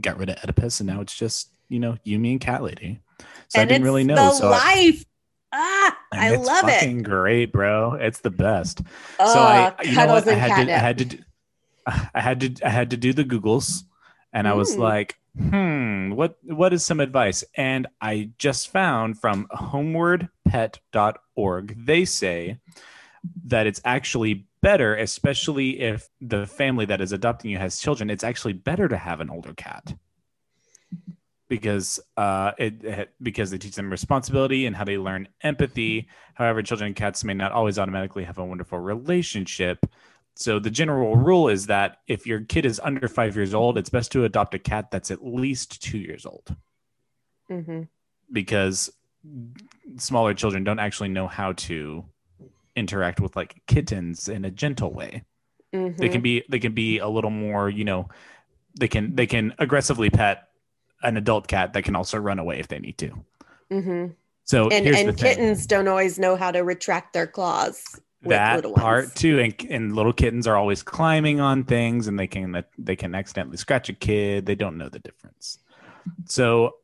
got 0.00 0.18
rid 0.18 0.30
of 0.30 0.36
oedipus 0.42 0.80
and 0.80 0.86
now 0.86 1.00
it's 1.00 1.14
just 1.16 1.50
you 1.68 1.80
know 1.80 1.96
you 2.04 2.18
me 2.18 2.30
and 2.32 2.40
cat 2.40 2.62
lady. 2.62 3.00
So 3.48 3.60
i 3.60 3.64
didn't 3.64 3.82
it's 3.82 3.84
really 3.84 4.04
know. 4.04 4.16
the 4.16 4.30
so 4.30 4.46
I, 4.48 4.50
life 4.50 5.04
ah 5.58 5.96
and 6.12 6.20
i 6.20 6.28
it's 6.34 6.46
love 6.46 6.68
it 6.68 6.72
fucking 6.72 7.02
great 7.02 7.50
bro 7.52 7.94
it's 7.94 8.20
the 8.20 8.30
best 8.30 8.82
oh, 9.18 9.32
so 9.32 9.40
I, 9.40 9.72
you 9.82 9.96
know 9.96 10.06
what? 10.08 10.28
I 10.28 10.34
had 10.34 10.66
to, 10.66 10.74
I 10.74 10.78
had 10.78 10.98
to, 10.98 11.04
do- 11.06 11.18
I 12.14 12.20
had 12.20 12.40
to, 12.40 12.66
I 12.66 12.68
had 12.70 12.90
to 12.90 12.96
do 12.96 13.12
the 13.12 13.24
Googles, 13.24 13.82
and 14.32 14.46
I 14.48 14.54
was 14.54 14.74
Mm. 14.74 14.78
like, 14.80 15.16
hmm, 15.38 16.10
what, 16.12 16.36
what 16.42 16.72
is 16.72 16.84
some 16.84 16.98
advice? 16.98 17.44
And 17.56 17.86
I 18.00 18.30
just 18.38 18.70
found 18.72 19.20
from 19.20 19.46
homewardpet.org, 20.56 21.86
they 21.86 22.04
say 22.04 22.58
that 23.46 23.66
it's 23.66 23.80
actually 23.84 24.46
better, 24.62 24.94
especially 24.96 25.80
if 25.80 26.08
the 26.20 26.46
family 26.46 26.84
that 26.86 27.00
is 27.00 27.12
adopting 27.12 27.50
you 27.52 27.58
has 27.58 27.78
children. 27.78 28.10
It's 28.10 28.24
actually 28.24 28.54
better 28.54 28.88
to 28.88 28.96
have 28.96 29.20
an 29.20 29.30
older 29.30 29.54
cat 29.54 29.94
because 31.48 32.00
uh, 32.16 32.52
it, 32.58 33.10
because 33.22 33.50
they 33.50 33.58
teach 33.58 33.76
them 33.76 33.90
responsibility 33.90 34.66
and 34.66 34.74
how 34.74 34.84
they 34.84 34.98
learn 34.98 35.28
empathy. 35.42 36.08
However, 36.34 36.62
children 36.62 36.88
and 36.88 36.96
cats 36.96 37.24
may 37.24 37.34
not 37.34 37.52
always 37.52 37.78
automatically 37.78 38.24
have 38.24 38.38
a 38.38 38.44
wonderful 38.44 38.78
relationship. 38.78 39.86
So 40.34 40.58
the 40.58 40.70
general 40.70 41.16
rule 41.16 41.48
is 41.48 41.66
that 41.66 41.98
if 42.08 42.26
your 42.26 42.40
kid 42.40 42.66
is 42.66 42.80
under 42.80 43.08
five 43.08 43.36
years 43.36 43.54
old, 43.54 43.78
it's 43.78 43.88
best 43.88 44.12
to 44.12 44.24
adopt 44.24 44.54
a 44.54 44.58
cat 44.58 44.90
that's 44.90 45.10
at 45.10 45.24
least 45.24 45.82
two 45.82 45.98
years 45.98 46.26
old 46.26 46.54
Mhm. 47.50 47.88
because 48.30 48.90
smaller 49.96 50.34
children 50.34 50.62
don't 50.64 50.78
actually 50.78 51.08
know 51.08 51.26
how 51.26 51.52
to 51.52 52.04
interact 52.74 53.20
with 53.20 53.34
like 53.34 53.62
kittens 53.66 54.28
in 54.28 54.44
a 54.44 54.50
gentle 54.50 54.92
way. 54.92 55.24
They 55.72 55.78
Mhm. 56.08 56.12
can 56.12 56.20
be 56.20 56.44
they 56.48 56.58
can 56.58 56.74
be 56.74 56.98
a 56.98 57.08
little 57.08 57.30
more, 57.30 57.70
you 57.70 57.84
know, 57.84 58.08
they 58.78 58.88
can 58.88 59.14
they 59.14 59.26
can 59.26 59.54
aggressively 59.58 60.10
pet 60.10 60.45
an 61.06 61.16
adult 61.16 61.46
cat 61.46 61.72
that 61.72 61.84
can 61.84 61.96
also 61.96 62.18
run 62.18 62.38
away 62.38 62.58
if 62.58 62.68
they 62.68 62.78
need 62.78 62.98
to. 62.98 63.10
Mm-hmm. 63.70 64.06
So 64.44 64.68
and 64.68 64.84
here's 64.84 65.02
the 65.02 65.08
and 65.08 65.18
kittens 65.18 65.66
don't 65.66 65.88
always 65.88 66.18
know 66.18 66.36
how 66.36 66.50
to 66.50 66.60
retract 66.60 67.12
their 67.12 67.26
claws 67.26 67.82
with 68.22 68.30
that 68.30 68.64
ones. 68.64 68.76
part 68.76 69.14
too 69.14 69.38
and, 69.40 69.54
and 69.70 69.94
little 69.94 70.12
kittens 70.12 70.46
are 70.46 70.56
always 70.56 70.82
climbing 70.82 71.40
on 71.40 71.64
things 71.64 72.08
and 72.08 72.18
they 72.18 72.26
can 72.26 72.64
they 72.78 72.96
can 72.96 73.14
accidentally 73.14 73.56
scratch 73.56 73.88
a 73.88 73.92
kid 73.92 74.46
they 74.46 74.54
don't 74.54 74.78
know 74.78 74.88
the 74.88 74.98
difference 74.98 75.58
so 76.24 76.76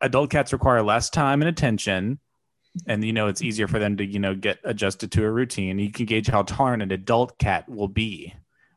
adult 0.00 0.30
cats 0.30 0.52
require 0.52 0.82
less 0.82 1.10
time 1.10 1.42
and 1.42 1.48
attention 1.48 2.18
and 2.86 3.04
you 3.04 3.12
know 3.12 3.28
it's 3.28 3.42
easier 3.42 3.68
for 3.68 3.78
them 3.78 3.96
to 3.96 4.04
you 4.04 4.18
know 4.18 4.34
get 4.34 4.58
adjusted 4.64 5.12
to 5.12 5.24
a 5.24 5.30
routine 5.30 5.78
you 5.78 5.92
can 5.92 6.06
gauge 6.06 6.28
how 6.28 6.42
tolerant 6.42 6.82
an 6.82 6.90
adult 6.90 7.38
cat 7.38 7.68
will 7.68 7.88
be 7.88 8.34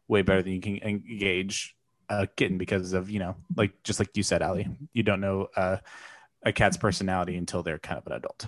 way 0.07 0.21
better 0.21 0.43
than 0.43 0.53
you 0.53 0.61
can 0.61 0.77
engage 0.83 1.75
a 2.09 2.27
kitten 2.27 2.57
because 2.57 2.93
of 2.93 3.09
you 3.09 3.19
know 3.19 3.35
like 3.55 3.71
just 3.83 3.99
like 3.99 4.15
you 4.15 4.23
said 4.23 4.41
Allie 4.41 4.67
you 4.93 5.03
don't 5.03 5.21
know 5.21 5.47
uh, 5.55 5.77
a 6.43 6.51
cat's 6.53 6.77
personality 6.77 7.35
until 7.35 7.63
they're 7.63 7.79
kind 7.79 7.97
of 7.97 8.05
an 8.07 8.13
adult 8.13 8.47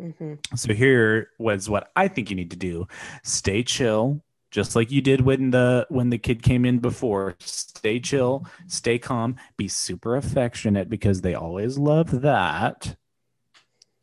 Mhm. 0.00 0.38
so 0.56 0.72
here 0.72 1.30
was 1.38 1.68
what 1.68 1.90
I 1.96 2.06
think 2.06 2.30
you 2.30 2.36
need 2.36 2.52
to 2.52 2.56
do. 2.56 2.86
Stay 3.24 3.64
chill, 3.64 4.22
just 4.52 4.76
like 4.76 4.92
you 4.92 5.00
did 5.02 5.22
when 5.22 5.50
the 5.50 5.88
when 5.90 6.10
the 6.10 6.18
kid 6.18 6.40
came 6.40 6.64
in 6.64 6.78
before. 6.78 7.34
Stay 7.40 7.98
chill, 7.98 8.46
stay 8.68 9.00
calm, 9.00 9.34
be 9.56 9.66
super 9.66 10.14
affectionate 10.14 10.88
because 10.88 11.22
they 11.22 11.34
always 11.34 11.78
love 11.78 12.20
that. 12.22 12.94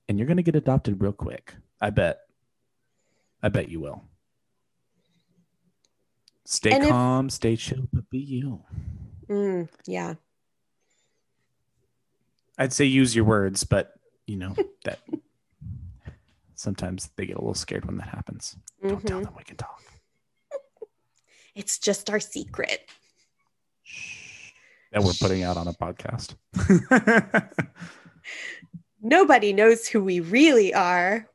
And 0.09 0.17
you're 0.19 0.27
gonna 0.27 0.43
get 0.43 0.57
adopted 0.57 1.01
real 1.01 1.13
quick. 1.13 1.55
I 1.79 1.91
bet. 1.91 2.19
I 3.41 3.47
bet 3.47 3.69
you 3.69 3.79
will. 3.79 4.03
Stay 6.45 6.71
And 6.71 6.83
if- 6.83 6.89
calm, 6.89 7.29
stay 7.29 7.55
chill, 7.55 7.87
but 7.91 8.09
be 8.09 8.19
you. 8.19 8.61
Mm, 9.27 9.67
yeah. 9.87 10.13
I'd 12.57 12.71
say 12.73 12.85
use 12.85 13.15
your 13.15 13.25
words, 13.25 13.63
but 13.63 13.93
you 14.27 14.37
know 14.37 14.55
that 14.85 14.99
sometimes 16.55 17.09
they 17.15 17.25
get 17.25 17.35
a 17.37 17.39
little 17.39 17.53
scared 17.55 17.85
when 17.85 17.97
that 17.97 18.07
happens. 18.09 18.55
Don't 18.81 19.05
tell 19.05 19.19
Mhm. 19.19 19.25
them 19.25 19.33
we 19.37 19.43
can 19.43 19.57
talk. 19.57 19.81
It's 21.55 21.79
just 21.79 22.09
our 22.09 22.19
secret. 22.19 22.89
that 24.91 25.01
we're 25.03 25.13
putting 25.19 25.43
out 25.43 25.55
on 25.57 25.67
a 25.69 25.73
podcast. 25.73 26.35
Nobody 29.01 29.53
knows 29.53 29.87
who 29.87 30.03
we 30.03 30.19
really 30.19 30.73
are. 30.73 31.27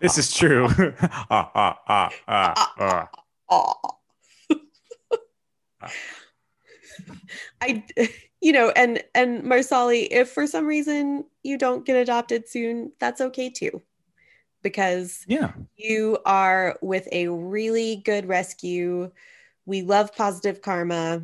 This 0.00 0.18
is 0.18 0.32
true. 0.34 0.68
ah, 1.30 1.50
ah, 1.54 1.78
ah, 1.88 2.10
ah, 2.28 2.72
ah. 2.78 3.08
Aw. 3.50 3.90
I, 7.60 7.84
you 8.40 8.52
know, 8.52 8.70
and 8.70 9.02
and 9.14 9.42
Marsali, 9.44 10.08
if 10.10 10.30
for 10.30 10.46
some 10.46 10.66
reason 10.66 11.24
you 11.42 11.58
don't 11.58 11.84
get 11.84 11.96
adopted 11.96 12.48
soon, 12.48 12.92
that's 12.98 13.20
okay 13.20 13.50
too, 13.50 13.82
because 14.62 15.24
Yeah, 15.28 15.52
you 15.76 16.18
are 16.26 16.78
with 16.82 17.08
a 17.12 17.28
really 17.28 18.02
good 18.04 18.26
rescue. 18.26 19.10
We 19.66 19.82
love 19.82 20.14
positive 20.14 20.62
karma, 20.62 21.22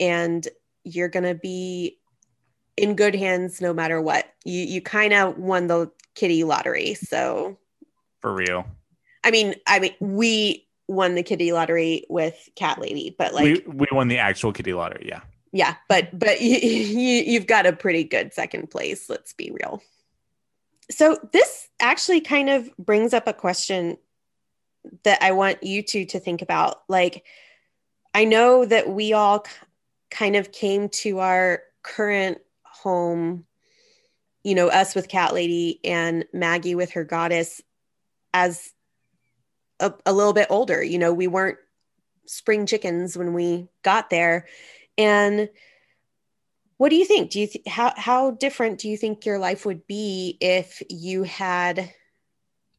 and 0.00 0.46
you're 0.84 1.08
gonna 1.08 1.34
be 1.34 1.98
in 2.76 2.96
good 2.96 3.14
hands 3.14 3.60
no 3.60 3.72
matter 3.72 4.00
what. 4.00 4.26
You 4.44 4.60
you 4.60 4.80
kind 4.80 5.12
of 5.12 5.38
won 5.38 5.68
the 5.68 5.90
kitty 6.14 6.44
lottery, 6.44 6.94
so 6.94 7.58
for 8.20 8.32
real. 8.32 8.66
I 9.22 9.30
mean, 9.30 9.54
I 9.66 9.78
mean, 9.78 9.94
we 10.00 10.66
won 10.88 11.14
the 11.14 11.22
kitty 11.22 11.52
lottery 11.52 12.04
with 12.08 12.48
Cat 12.56 12.80
Lady, 12.80 13.14
but 13.16 13.34
like, 13.34 13.44
we 13.44 13.64
we 13.66 13.86
won 13.92 14.08
the 14.08 14.18
actual 14.18 14.52
kitty 14.52 14.72
lottery. 14.72 15.06
Yeah. 15.08 15.20
yeah, 15.52 15.76
but 15.88 16.16
but 16.18 16.40
you, 16.40 16.58
you 16.58 17.22
you've 17.24 17.46
got 17.46 17.66
a 17.66 17.72
pretty 17.72 18.04
good 18.04 18.32
second 18.32 18.70
place. 18.70 19.08
Let's 19.08 19.32
be 19.32 19.50
real. 19.52 19.82
So 20.90 21.18
this 21.32 21.68
actually 21.80 22.20
kind 22.20 22.50
of 22.50 22.70
brings 22.76 23.14
up 23.14 23.26
a 23.26 23.32
question 23.32 23.96
that 25.04 25.22
I 25.22 25.32
want 25.32 25.62
you 25.62 25.82
two 25.82 26.04
to 26.06 26.20
think 26.20 26.42
about. 26.42 26.82
Like, 26.88 27.24
I 28.12 28.24
know 28.24 28.64
that 28.66 28.90
we 28.90 29.12
all 29.12 29.46
kind 30.10 30.36
of 30.36 30.52
came 30.52 30.88
to 30.90 31.20
our 31.20 31.62
current 31.82 32.38
home, 32.64 33.46
you 34.42 34.54
know, 34.54 34.68
us 34.68 34.94
with 34.94 35.08
Cat 35.08 35.32
Lady 35.32 35.80
and 35.84 36.26
Maggie 36.32 36.74
with 36.74 36.92
her 36.92 37.04
goddess 37.04 37.62
as 38.34 38.73
a, 39.84 39.94
a 40.06 40.12
little 40.12 40.32
bit 40.32 40.48
older. 40.50 40.82
You 40.82 40.98
know, 40.98 41.12
we 41.12 41.26
weren't 41.26 41.58
spring 42.26 42.66
chickens 42.66 43.16
when 43.16 43.34
we 43.34 43.68
got 43.82 44.10
there. 44.10 44.46
And 44.96 45.48
what 46.76 46.88
do 46.88 46.96
you 46.96 47.04
think? 47.04 47.30
Do 47.30 47.40
you 47.40 47.46
th- 47.46 47.68
how 47.68 47.92
how 47.96 48.32
different 48.32 48.80
do 48.80 48.88
you 48.88 48.96
think 48.96 49.26
your 49.26 49.38
life 49.38 49.64
would 49.64 49.86
be 49.86 50.36
if 50.40 50.82
you 50.88 51.22
had 51.22 51.92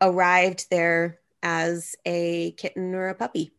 arrived 0.01 0.67
there 0.69 1.19
as 1.41 1.95
a 2.05 2.51
kitten 2.53 2.93
or 2.93 3.09
a 3.09 3.15
puppy? 3.15 3.51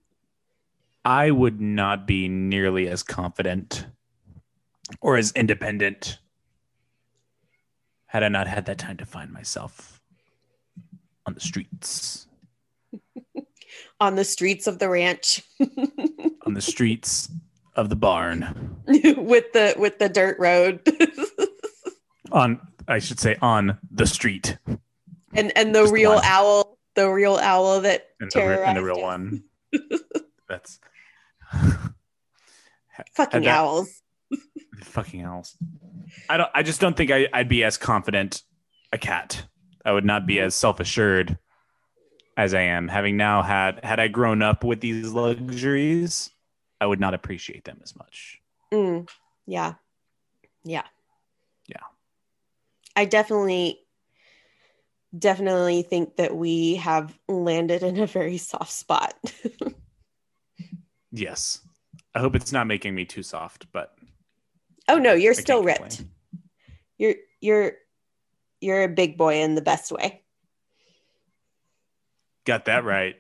I 1.05 1.31
would 1.31 1.61
not 1.61 2.07
be 2.07 2.29
nearly 2.29 2.89
as 2.89 3.03
confident 3.03 3.87
or 5.01 5.17
as 5.17 5.33
independent 5.33 6.19
had 8.07 8.23
I 8.23 8.29
not 8.29 8.47
had 8.47 8.67
that 8.67 8.79
time 8.79 8.97
to 8.99 9.07
find 9.07 9.33
myself 9.33 10.01
on 11.27 11.35
the 11.35 11.41
streets, 11.41 12.26
On 13.99 14.15
the 14.15 14.25
streets 14.25 14.67
of 14.67 14.79
the 14.79 14.89
ranch 14.91 15.43
on 16.47 16.53
the 16.55 16.61
streets 16.61 17.31
of 17.77 17.89
the 17.89 17.97
barn, 17.97 18.77
with 18.87 19.53
the 19.53 19.75
with 19.79 19.99
the 19.99 20.09
dirt 20.11 20.39
road 20.39 20.81
on 22.33 22.61
I 22.87 22.99
should 22.99 23.19
say 23.19 23.37
on 23.41 23.79
the 23.91 24.07
street, 24.07 24.59
and 25.33 25.51
and 25.57 25.75
the 25.75 25.81
Just 25.83 25.95
real 25.95 26.15
one. 26.17 26.25
owl, 26.25 26.79
the 26.95 27.09
real 27.09 27.37
owl 27.37 27.81
that 27.81 28.09
and 28.21 28.31
the, 28.31 28.39
terrorized 28.39 28.69
and 28.69 28.77
the 28.77 28.85
real 28.85 29.01
one. 29.01 29.45
That's 30.49 30.79
Fucking 33.15 33.43
that- 33.43 33.57
owls. 33.59 34.03
fucking 34.83 35.23
owls. 35.25 35.57
I 36.29 36.37
don't. 36.37 36.51
I 36.55 36.63
just 36.63 36.81
don't 36.81 36.97
think 36.97 37.11
I, 37.11 37.29
I'd 37.33 37.49
be 37.49 37.65
as 37.65 37.77
confident 37.79 38.43
a 38.93 38.99
cat. 38.99 39.47
I 39.85 39.93
would 39.93 40.05
not 40.05 40.27
be 40.27 40.39
as 40.41 40.55
self 40.55 40.81
assured 40.81 41.39
as 42.37 42.55
I 42.55 42.63
am. 42.63 42.89
Having 42.89 43.17
now 43.17 43.43
had 43.43 43.85
had 43.85 44.01
I 44.01 44.09
grown 44.09 44.43
up 44.43 44.65
with 44.65 44.81
these 44.81 45.13
luxuries, 45.13 46.31
I 46.81 46.87
would 46.87 47.01
not 47.01 47.15
appreciate 47.15 47.65
them 47.65 47.81
as 47.83 47.97
much. 47.97 48.41
Mm, 48.73 49.09
yeah. 49.47 49.75
Yeah. 50.65 50.85
Yeah. 51.69 51.77
I 52.95 53.05
definitely 53.05 53.81
definitely 55.17 55.83
think 55.83 56.17
that 56.17 56.37
we 56.37 56.77
have 56.77 57.17
landed 57.29 57.83
in 57.83 57.99
a 57.99 58.07
very 58.07 58.39
soft 58.39 58.73
spot. 58.73 59.15
Yes. 61.13 61.61
I 62.15 62.21
hope 62.21 62.35
it's 62.37 62.53
not 62.53 62.67
making 62.67 62.95
me 62.95 63.05
too 63.05 63.23
soft, 63.23 63.67
but 63.73 63.97
oh 64.89 64.99
no, 64.99 65.15
you're 65.15 65.33
I 65.33 65.37
still 65.37 65.59
complain. 65.65 65.79
ripped. 65.81 66.05
You're 66.99 67.15
you're 67.41 67.73
you're 68.61 68.85
a 68.85 68.89
big 68.89 69.17
boy 69.17 69.37
in 69.43 69.55
the 69.55 69.63
best 69.63 69.93
way. 69.93 70.23
Got 72.47 72.65
that 72.67 72.85
right. 72.85 73.17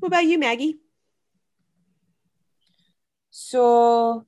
What 0.00 0.08
about 0.08 0.24
you, 0.24 0.38
Maggie? 0.38 0.78
So, 3.30 4.26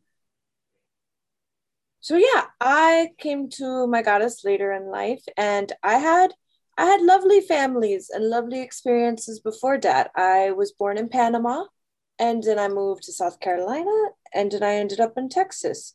so 2.00 2.16
yeah, 2.16 2.44
I 2.61 3.11
came 3.18 3.48
to 3.50 3.87
my 3.87 4.02
goddess 4.02 4.44
later 4.44 4.72
in 4.72 4.87
life, 4.87 5.24
and 5.37 5.72
I 5.82 5.98
had 5.98 6.35
I 6.76 6.87
had 6.87 7.02
lovely 7.02 7.40
families 7.40 8.11
and 8.12 8.28
lovely 8.28 8.61
experiences 8.61 9.40
before 9.40 9.78
that. 9.80 10.11
I 10.16 10.52
was 10.52 10.72
born 10.72 10.98
in 10.98 11.08
Panama, 11.08 11.64
and 12.18 12.42
then 12.42 12.58
I 12.58 12.68
moved 12.68 13.04
to 13.04 13.12
South 13.12 13.40
Carolina, 13.40 13.90
and 14.35 14.50
then 14.52 14.62
I 14.62 14.74
ended 14.74 15.00
up 15.00 15.14
in 15.16 15.28
Texas, 15.28 15.94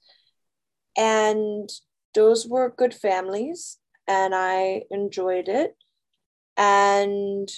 and 0.97 1.69
those 2.13 2.47
were 2.47 2.73
good 2.75 2.93
families, 2.93 3.77
and 4.07 4.33
I 4.33 4.83
enjoyed 4.89 5.49
it, 5.49 5.75
and 6.57 7.49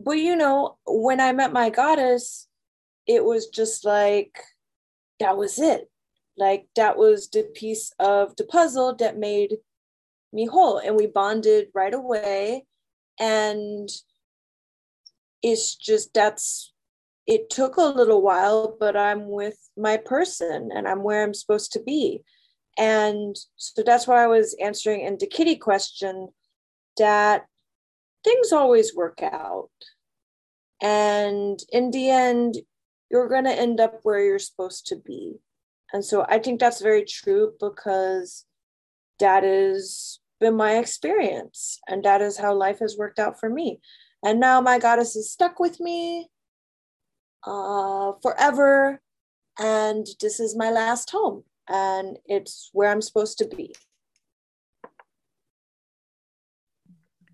but 0.00 0.12
you 0.12 0.36
know, 0.36 0.78
when 0.86 1.20
I 1.20 1.32
met 1.32 1.52
my 1.52 1.70
goddess, 1.70 2.46
it 3.06 3.24
was 3.24 3.48
just 3.48 3.84
like 3.84 4.38
that 5.18 5.36
was 5.36 5.58
it. 5.58 5.90
Like 6.36 6.68
that 6.76 6.96
was 6.96 7.28
the 7.28 7.42
piece 7.42 7.92
of 7.98 8.36
the 8.36 8.44
puzzle 8.44 8.94
that 8.96 9.18
made 9.18 9.56
me 10.32 10.46
whole. 10.46 10.78
And 10.78 10.96
we 10.96 11.06
bonded 11.06 11.68
right 11.74 11.92
away. 11.92 12.64
And 13.18 13.88
it's 15.42 15.74
just 15.74 16.14
that's 16.14 16.72
it 17.26 17.50
took 17.50 17.76
a 17.76 17.82
little 17.82 18.22
while 18.22 18.76
but 18.80 18.96
i'm 18.96 19.28
with 19.28 19.56
my 19.76 19.96
person 19.96 20.70
and 20.74 20.88
i'm 20.88 21.02
where 21.02 21.22
i'm 21.22 21.34
supposed 21.34 21.72
to 21.72 21.82
be. 21.82 22.22
And 22.76 23.36
so 23.56 23.82
that's 23.84 24.06
why 24.06 24.22
i 24.24 24.26
was 24.26 24.56
answering 24.60 25.02
in 25.02 25.16
the 25.18 25.26
kitty 25.26 25.56
question 25.56 26.28
that 26.98 27.46
things 28.24 28.52
always 28.52 28.94
work 28.94 29.22
out 29.22 29.70
and 30.80 31.60
in 31.72 31.90
the 31.90 32.10
end 32.10 32.56
you're 33.10 33.28
going 33.28 33.44
to 33.44 33.58
end 33.58 33.80
up 33.80 34.00
where 34.02 34.22
you're 34.22 34.38
supposed 34.38 34.86
to 34.86 34.96
be. 34.96 35.36
And 35.92 36.04
so 36.04 36.26
I 36.28 36.38
think 36.38 36.60
that's 36.60 36.82
very 36.82 37.04
true 37.04 37.54
because 37.58 38.44
that 39.18 39.42
has 39.42 40.20
been 40.40 40.56
my 40.56 40.76
experience 40.76 41.80
and 41.88 42.04
that 42.04 42.20
is 42.20 42.36
how 42.36 42.54
life 42.54 42.80
has 42.80 42.96
worked 42.98 43.18
out 43.18 43.40
for 43.40 43.48
me. 43.48 43.80
And 44.22 44.40
now 44.40 44.60
my 44.60 44.78
goddess 44.78 45.16
is 45.16 45.32
stuck 45.32 45.58
with 45.58 45.80
me 45.80 46.28
uh, 47.46 48.12
forever. 48.22 49.00
And 49.58 50.06
this 50.20 50.38
is 50.38 50.56
my 50.56 50.70
last 50.70 51.10
home 51.10 51.44
and 51.68 52.18
it's 52.26 52.70
where 52.72 52.90
I'm 52.90 53.02
supposed 53.02 53.38
to 53.38 53.46
be. 53.46 53.74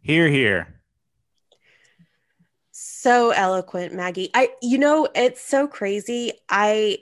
Hear, 0.05 0.29
hear. 0.29 0.83
So 2.73 3.31
eloquent, 3.31 3.95
Maggie. 3.95 4.31
I 4.35 4.51
you 4.61 4.77
know, 4.77 5.09
it's 5.14 5.40
so 5.40 5.67
crazy. 5.67 6.33
I 6.51 6.99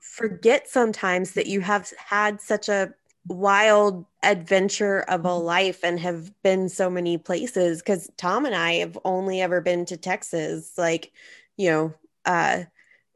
forget 0.00 0.66
sometimes 0.66 1.32
that 1.32 1.46
you 1.46 1.60
have 1.60 1.92
had 1.98 2.40
such 2.40 2.70
a 2.70 2.94
wild 3.26 4.06
adventure 4.22 5.00
of 5.00 5.26
a 5.26 5.34
life 5.34 5.84
and 5.84 6.00
have 6.00 6.32
been 6.42 6.70
so 6.70 6.88
many 6.88 7.18
places 7.18 7.82
cuz 7.82 8.10
Tom 8.16 8.46
and 8.46 8.54
I 8.54 8.76
have 8.76 8.98
only 9.04 9.42
ever 9.42 9.60
been 9.60 9.84
to 9.86 9.98
Texas 9.98 10.72
like, 10.78 11.12
you 11.58 11.68
know, 11.68 11.94
uh 12.24 12.62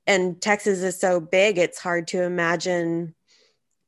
and 0.07 0.43
Texas 0.43 0.83
is 0.83 1.01
so 1.01 1.21
big 1.21 1.57
it's 1.57 1.79
hard 1.79 2.07
to 2.09 2.23
imagine 2.23 3.15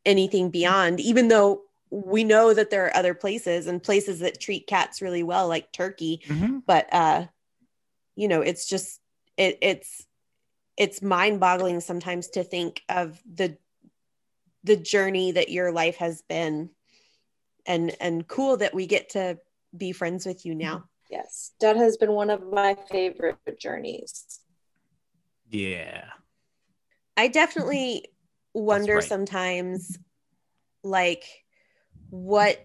anything 0.07 0.49
beyond 0.49 1.01
even 1.01 1.29
though 1.29 1.68
we 1.91 2.25
know 2.25 2.53
that 2.53 2.71
there 2.71 2.85
are 2.87 2.97
other 2.97 3.15
places 3.15 3.67
and 3.67 3.83
places 3.83 4.21
that 4.21 4.41
treat 4.41 4.67
cats 4.67 5.01
really 5.01 5.23
well 5.23 5.49
like 5.49 5.73
Turkey 5.73 6.23
Mhm. 6.27 6.63
but 6.67 6.93
uh 6.93 7.27
you 8.15 8.29
know 8.29 8.41
it's 8.43 8.67
just 8.69 9.01
it 9.37 9.59
it's 9.63 10.07
it's 10.77 11.03
mind 11.03 11.41
boggling 11.41 11.81
sometimes 11.81 12.29
to 12.29 12.45
think 12.45 12.83
of 12.89 13.21
the 13.33 13.57
the 14.65 14.77
journey 14.77 15.33
that 15.33 15.51
your 15.51 15.73
life 15.73 15.97
has 15.97 16.23
been 16.23 16.71
and 17.67 17.95
and 18.01 18.27
cool 18.29 18.57
that 18.59 18.75
we 18.75 18.87
get 18.87 19.11
to 19.11 19.39
be 19.77 19.93
friends 19.93 20.27
with 20.27 20.45
you 20.45 20.55
now 20.55 20.85
Yes, 21.11 21.53
that 21.61 21.77
has 21.77 21.97
been 21.97 22.13
one 22.13 22.29
of 22.29 22.43
my 22.53 22.77
favorite 22.91 23.39
journeys. 23.59 24.41
Yeah. 25.49 26.05
i 27.17 27.29
definitely 27.29 28.05
wonder 28.53 28.97
right. 28.97 29.05
sometimes 29.05 29.99
like 30.85 31.25
what 32.11 32.65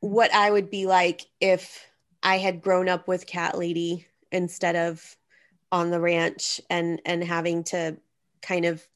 what 0.00 0.32
i 0.34 0.50
would 0.50 0.70
be 0.70 0.86
like 0.86 1.22
if 1.40 1.86
i 2.22 2.38
had 2.38 2.60
grown 2.62 2.88
up 2.88 3.08
with 3.08 3.26
cat 3.26 3.56
lady 3.56 4.06
instead 4.32 4.76
of 4.76 5.16
on 5.72 5.90
the 5.90 6.00
ranch 6.00 6.60
and 6.70 7.00
and 7.04 7.24
having 7.24 7.64
to 7.64 7.96
kind 8.42 8.64
of 8.64 8.86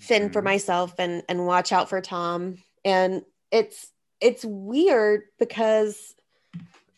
fend 0.00 0.32
for 0.32 0.40
Mhm. 0.40 0.46
myself 0.46 0.94
and 0.98 1.22
and 1.28 1.46
watch 1.46 1.70
out 1.70 1.88
for 1.88 2.00
Tom 2.00 2.58
and 2.84 3.24
it's 3.52 3.92
it's 4.20 4.44
weird 4.44 5.22
because 5.38 6.14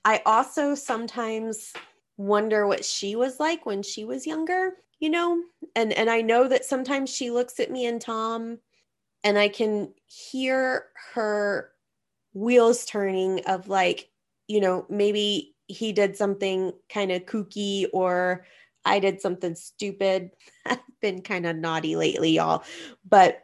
I 0.06 0.22
also 0.24 0.74
sometimes 0.74 1.72
wonder 2.16 2.66
what 2.66 2.84
she 2.84 3.16
was 3.16 3.40
like 3.40 3.66
when 3.66 3.82
she 3.82 4.04
was 4.06 4.26
younger 4.26 4.72
you 5.00 5.10
know 5.10 5.42
and 5.76 5.92
and 5.92 6.08
I 6.08 6.22
know 6.22 6.48
that 6.48 6.64
sometimes 6.64 7.10
she 7.10 7.30
looks 7.30 7.60
at 7.60 7.70
me 7.70 7.84
and 7.84 8.00
Tom 8.00 8.60
and 9.22 9.36
I 9.36 9.48
can 9.48 9.92
hear 10.06 10.86
her 11.12 11.73
wheels 12.34 12.84
turning 12.84 13.40
of 13.46 13.68
like 13.68 14.10
you 14.48 14.60
know 14.60 14.84
maybe 14.90 15.54
he 15.66 15.92
did 15.92 16.16
something 16.16 16.72
kind 16.92 17.10
of 17.10 17.24
kooky 17.24 17.86
or 17.92 18.44
I 18.84 18.98
did 18.98 19.20
something 19.20 19.54
stupid. 19.54 20.30
I've 20.66 20.80
been 21.00 21.22
kind 21.22 21.46
of 21.46 21.56
naughty 21.56 21.96
lately, 21.96 22.32
y'all. 22.32 22.64
But 23.08 23.40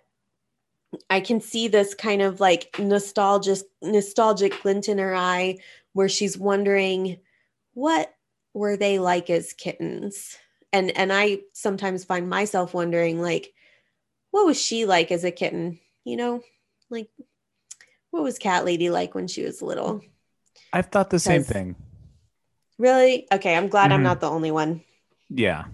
I 1.08 1.20
can 1.20 1.40
see 1.40 1.68
this 1.68 1.94
kind 1.94 2.20
of 2.20 2.40
like 2.40 2.76
nostalgic 2.78 3.58
nostalgic 3.80 4.60
glint 4.62 4.88
in 4.88 4.98
her 4.98 5.14
eye 5.14 5.58
where 5.92 6.08
she's 6.08 6.36
wondering 6.36 7.18
what 7.74 8.12
were 8.54 8.76
they 8.76 8.98
like 8.98 9.30
as 9.30 9.52
kittens? 9.52 10.36
And 10.72 10.96
and 10.96 11.12
I 11.12 11.40
sometimes 11.52 12.04
find 12.04 12.28
myself 12.28 12.74
wondering 12.74 13.20
like 13.20 13.52
what 14.32 14.46
was 14.46 14.60
she 14.60 14.84
like 14.84 15.10
as 15.10 15.24
a 15.24 15.30
kitten? 15.30 15.78
You 16.04 16.16
know, 16.16 16.42
like 16.90 17.08
what 18.10 18.22
was 18.22 18.38
cat 18.38 18.64
lady 18.64 18.90
like 18.90 19.14
when 19.14 19.28
she 19.28 19.42
was 19.44 19.62
little? 19.62 20.02
I've 20.72 20.86
thought 20.86 21.10
the 21.10 21.18
same 21.18 21.42
thing. 21.42 21.76
Really? 22.78 23.26
Okay, 23.32 23.56
I'm 23.56 23.68
glad 23.68 23.92
I'm 23.92 24.00
Mhm. 24.00 24.04
not 24.04 24.20
the 24.20 24.30
only 24.30 24.50
one. 24.50 24.82
Yeah. 25.28 25.64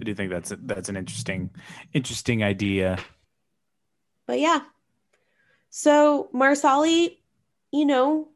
I 0.00 0.04
do 0.04 0.14
think 0.14 0.30
that's 0.30 0.50
a, 0.50 0.56
that's 0.56 0.88
an 0.88 0.96
interesting 0.96 1.50
interesting 1.92 2.42
idea. 2.42 2.98
But 4.26 4.40
yeah. 4.40 4.62
So, 5.70 6.28
Marsali, 6.34 7.18
you 7.70 7.84
know, 7.86 8.28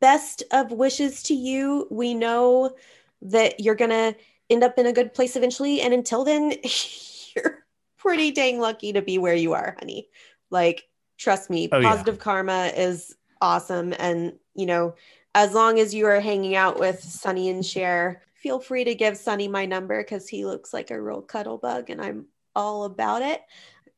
best 0.00 0.42
of 0.50 0.72
wishes 0.72 1.22
to 1.24 1.34
you. 1.34 1.86
We 1.90 2.14
know 2.14 2.74
that 3.22 3.60
you're 3.60 3.74
going 3.74 3.90
to 3.90 4.16
end 4.50 4.64
up 4.64 4.78
in 4.78 4.86
a 4.86 4.92
good 4.92 5.12
place 5.14 5.36
eventually. 5.36 5.80
And 5.80 5.92
until 5.92 6.24
then, 6.24 6.52
you're 7.36 7.64
pretty 7.96 8.30
dang 8.30 8.60
lucky 8.60 8.92
to 8.92 9.02
be 9.02 9.18
where 9.18 9.34
you 9.34 9.52
are, 9.54 9.76
honey. 9.78 10.08
Like, 10.50 10.88
trust 11.18 11.50
me, 11.50 11.68
Oh, 11.72 11.78
yeah. 11.78 11.90
positive 11.90 12.18
karma 12.18 12.72
is 12.74 13.14
awesome. 13.42 13.92
And, 13.98 14.38
you 14.54 14.66
know, 14.66 14.94
as 15.34 15.52
long 15.52 15.78
as 15.78 15.92
you 15.94 16.06
are 16.06 16.20
hanging 16.20 16.56
out 16.56 16.80
with 16.80 17.02
Sunny 17.02 17.50
and 17.50 17.64
Cher, 17.64 18.22
feel 18.34 18.58
free 18.60 18.84
to 18.84 18.94
give 18.94 19.16
Sunny 19.16 19.48
my 19.48 19.66
number 19.66 20.02
because 20.02 20.28
he 20.28 20.46
looks 20.46 20.72
like 20.72 20.90
a 20.90 21.00
real 21.00 21.20
cuddle 21.20 21.58
bug 21.58 21.90
and 21.90 22.00
I'm 22.00 22.26
all 22.54 22.84
about 22.84 23.22
it. 23.22 23.42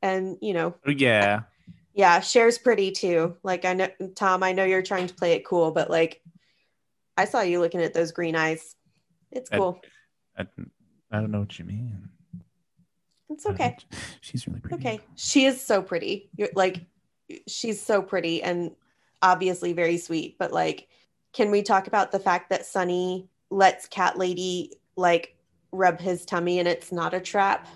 And, 0.03 0.37
you 0.41 0.55
know, 0.55 0.75
Oh, 0.87 0.91
Yeah. 0.91 1.43
yeah, 1.95 2.21
Cher's 2.21 2.59
pretty 2.59 2.91
too. 2.91 3.37
Like 3.43 3.65
I 3.65 3.75
know 3.75 3.89
Tom, 4.17 4.43
I 4.43 4.53
know 4.53 4.65
you're 4.65 4.83
trying 4.83 5.07
to 5.07 5.15
play 5.15 5.33
it 5.33 5.45
cool, 5.45 5.71
but 5.71 5.91
like 5.91 6.23
I 7.17 7.27
saw 7.27 7.43
you 7.43 7.61
looking 7.61 7.83
at 7.83 7.93
those 7.95 8.13
green 8.13 8.35
eyes. 8.35 8.77
It's 9.31 9.51
cool. 9.51 9.81
I, 10.37 10.47
I 11.13 11.21
don't 11.21 11.31
know 11.31 11.41
what 11.41 11.59
you 11.59 11.65
mean. 11.67 12.09
It's 13.29 13.47
okay. 13.47 13.77
She's 14.21 14.47
really 14.49 14.61
pretty. 14.61 14.77
Okay. 14.77 15.01
She 15.15 15.45
is 15.45 15.65
so 15.65 15.83
pretty. 15.83 16.31
You're 16.37 16.49
like 16.55 16.81
she's 17.47 17.81
so 17.83 18.03
pretty 18.03 18.43
and 18.43 18.73
obviously 19.23 19.73
very 19.73 19.99
sweet, 19.99 20.37
but 20.39 20.53
like 20.53 20.89
can 21.33 21.51
we 21.51 21.63
talk 21.63 21.87
about 21.87 22.11
the 22.11 22.19
fact 22.19 22.51
that 22.51 22.67
Sunny 22.67 23.29
lets 23.51 23.87
Cat 23.87 24.19
Lady 24.19 24.73
like 24.97 25.37
rub 25.73 26.01
his 26.01 26.25
tummy 26.25 26.59
and 26.59 26.67
it's 26.67 26.91
not 26.91 27.15
a 27.15 27.21
trap? 27.21 27.67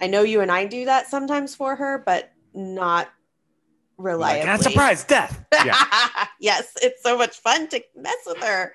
I 0.00 0.06
know 0.06 0.22
you 0.22 0.40
and 0.42 0.52
I 0.52 0.66
do 0.66 0.84
that 0.84 1.08
sometimes 1.08 1.54
for 1.54 1.74
her, 1.74 2.02
but 2.04 2.30
not 2.54 3.06
Like, 3.96 4.04
reliably. 4.04 4.48
"Ah, 4.50 4.56
surprise, 4.58 5.04
death. 5.04 5.44
Yeah. 5.64 5.74
yes, 6.40 6.72
it's 6.82 7.02
so 7.02 7.16
much 7.16 7.38
fun 7.38 7.68
to 7.68 7.82
mess 7.96 8.16
with 8.26 8.38
her. 8.38 8.74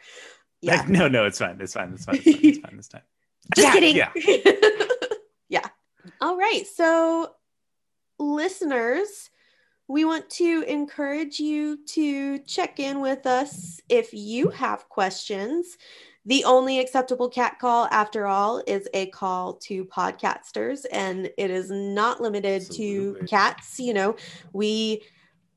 Yeah. 0.61 0.77
Like, 0.77 0.89
no, 0.89 1.07
no, 1.07 1.25
it's 1.25 1.37
fine. 1.39 1.59
It's 1.61 1.73
fine. 1.73 1.93
It's 1.93 2.05
fine. 2.05 2.15
It's 2.15 2.25
fine. 2.25 2.39
It's 2.43 2.57
fine 2.59 2.77
this 2.77 2.87
time. 2.87 3.01
Just 3.55 3.67
Yeah, 3.67 3.73
kidding. 3.73 3.95
Yeah. 3.95 4.11
yeah. 5.49 5.67
All 6.21 6.37
right. 6.37 6.65
So, 6.65 7.35
listeners, 8.19 9.29
we 9.87 10.05
want 10.05 10.29
to 10.29 10.63
encourage 10.67 11.39
you 11.39 11.77
to 11.85 12.39
check 12.39 12.79
in 12.79 13.01
with 13.01 13.25
us 13.25 13.81
if 13.89 14.13
you 14.13 14.49
have 14.49 14.87
questions. 14.89 15.77
The 16.25 16.45
only 16.45 16.79
acceptable 16.79 17.27
cat 17.27 17.59
call, 17.59 17.87
after 17.91 18.25
all, 18.25 18.63
is 18.65 18.87
a 18.93 19.07
call 19.07 19.55
to 19.55 19.83
podcasters, 19.85 20.85
and 20.91 21.29
it 21.37 21.51
is 21.51 21.69
not 21.69 22.21
limited 22.21 22.61
Absolutely. 22.61 23.19
to 23.21 23.27
cats. 23.27 23.77
You 23.77 23.93
know, 23.93 24.15
we 24.53 25.03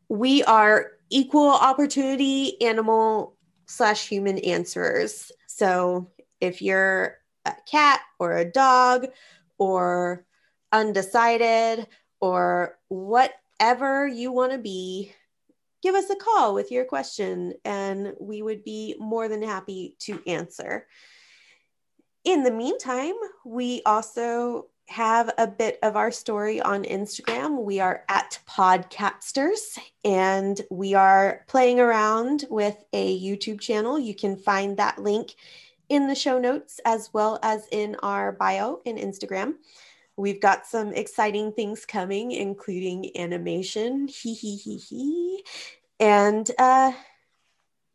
we 0.09 0.43
are 0.45 0.93
equal 1.09 1.51
opportunity 1.51 2.61
animal 2.61 3.37
slash 3.67 4.09
human 4.09 4.39
answerers. 4.39 5.31
So 5.47 6.11
if 6.41 6.61
you're 6.61 7.19
a 7.45 7.55
cat 7.71 8.01
or 8.19 8.33
a 8.33 8.51
dog 8.51 9.07
or 9.59 10.27
undecided 10.73 11.87
or 12.21 12.77
whatever 13.59 14.07
you 14.07 14.33
want 14.33 14.53
to 14.53 14.59
be, 14.59 15.12
give 15.83 15.95
us 15.95 16.11
a 16.11 16.16
call 16.16 16.55
with 16.55 16.71
your 16.71 16.85
question 16.85 17.55
and 17.64 18.12
we 18.21 18.42
would 18.42 18.64
be 18.64 18.95
more 18.99 19.29
than 19.29 19.42
happy 19.42 19.97
to 20.01 20.21
answer. 20.27 20.87
In 22.25 22.42
the 22.42 22.51
meantime, 22.51 23.14
we 23.45 23.83
also 23.87 24.66
have 24.88 25.33
a 25.38 25.47
bit 25.47 25.79
of 25.83 25.97
our 25.97 26.11
story 26.11 26.61
on 26.61 26.85
Instagram. 26.85 27.62
We 27.62 27.81
are 27.81 28.05
at 28.09 28.38
Podcatsters 28.49 29.79
and 30.05 30.61
we 30.71 30.95
are 30.95 31.45
playing 31.49 31.81
around 31.81 32.45
with 32.51 32.77
a 32.92 33.21
YouTube 33.21 33.61
channel. 33.61 33.99
You 33.99 34.14
can 34.14 34.37
find 34.37 34.77
that 34.77 34.99
link 34.99 35.35
in 35.88 36.09
the 36.09 36.14
show 36.14 36.38
notes 36.38 36.81
as 36.85 37.11
well 37.12 37.38
as 37.42 37.66
in 37.73 37.97
our 38.03 38.33
bio 38.33 38.81
in 38.85 38.97
Instagram. 38.97 39.55
We've 40.17 40.41
got 40.41 40.67
some 40.67 40.93
exciting 40.93 41.53
things 41.53 41.85
coming, 41.85 42.33
including 42.33 43.11
animation. 43.17 44.09
Hee 44.09 44.35
hee 44.35 44.57
hee 44.57 44.79
hee. 44.79 45.45
And 46.01 46.51
uh, 46.59 46.93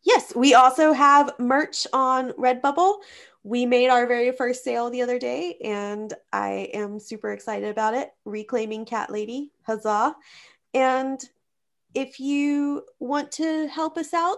yes, 0.03 0.35
we 0.35 0.53
also 0.53 0.93
have 0.93 1.33
merch 1.39 1.87
on 1.93 2.31
Redbubble. 2.33 2.97
We 3.43 3.65
made 3.65 3.89
our 3.89 4.05
very 4.05 4.31
first 4.31 4.63
sale 4.63 4.91
the 4.91 5.01
other 5.01 5.17
day, 5.17 5.57
and 5.63 6.13
I 6.31 6.69
am 6.73 6.99
super 6.99 7.31
excited 7.31 7.69
about 7.69 7.95
it. 7.95 8.11
Reclaiming 8.23 8.85
Cat 8.85 9.09
Lady, 9.09 9.51
huzzah! 9.63 10.15
And 10.75 11.19
if 11.95 12.19
you 12.19 12.83
want 12.99 13.31
to 13.33 13.67
help 13.67 13.97
us 13.97 14.13
out 14.13 14.37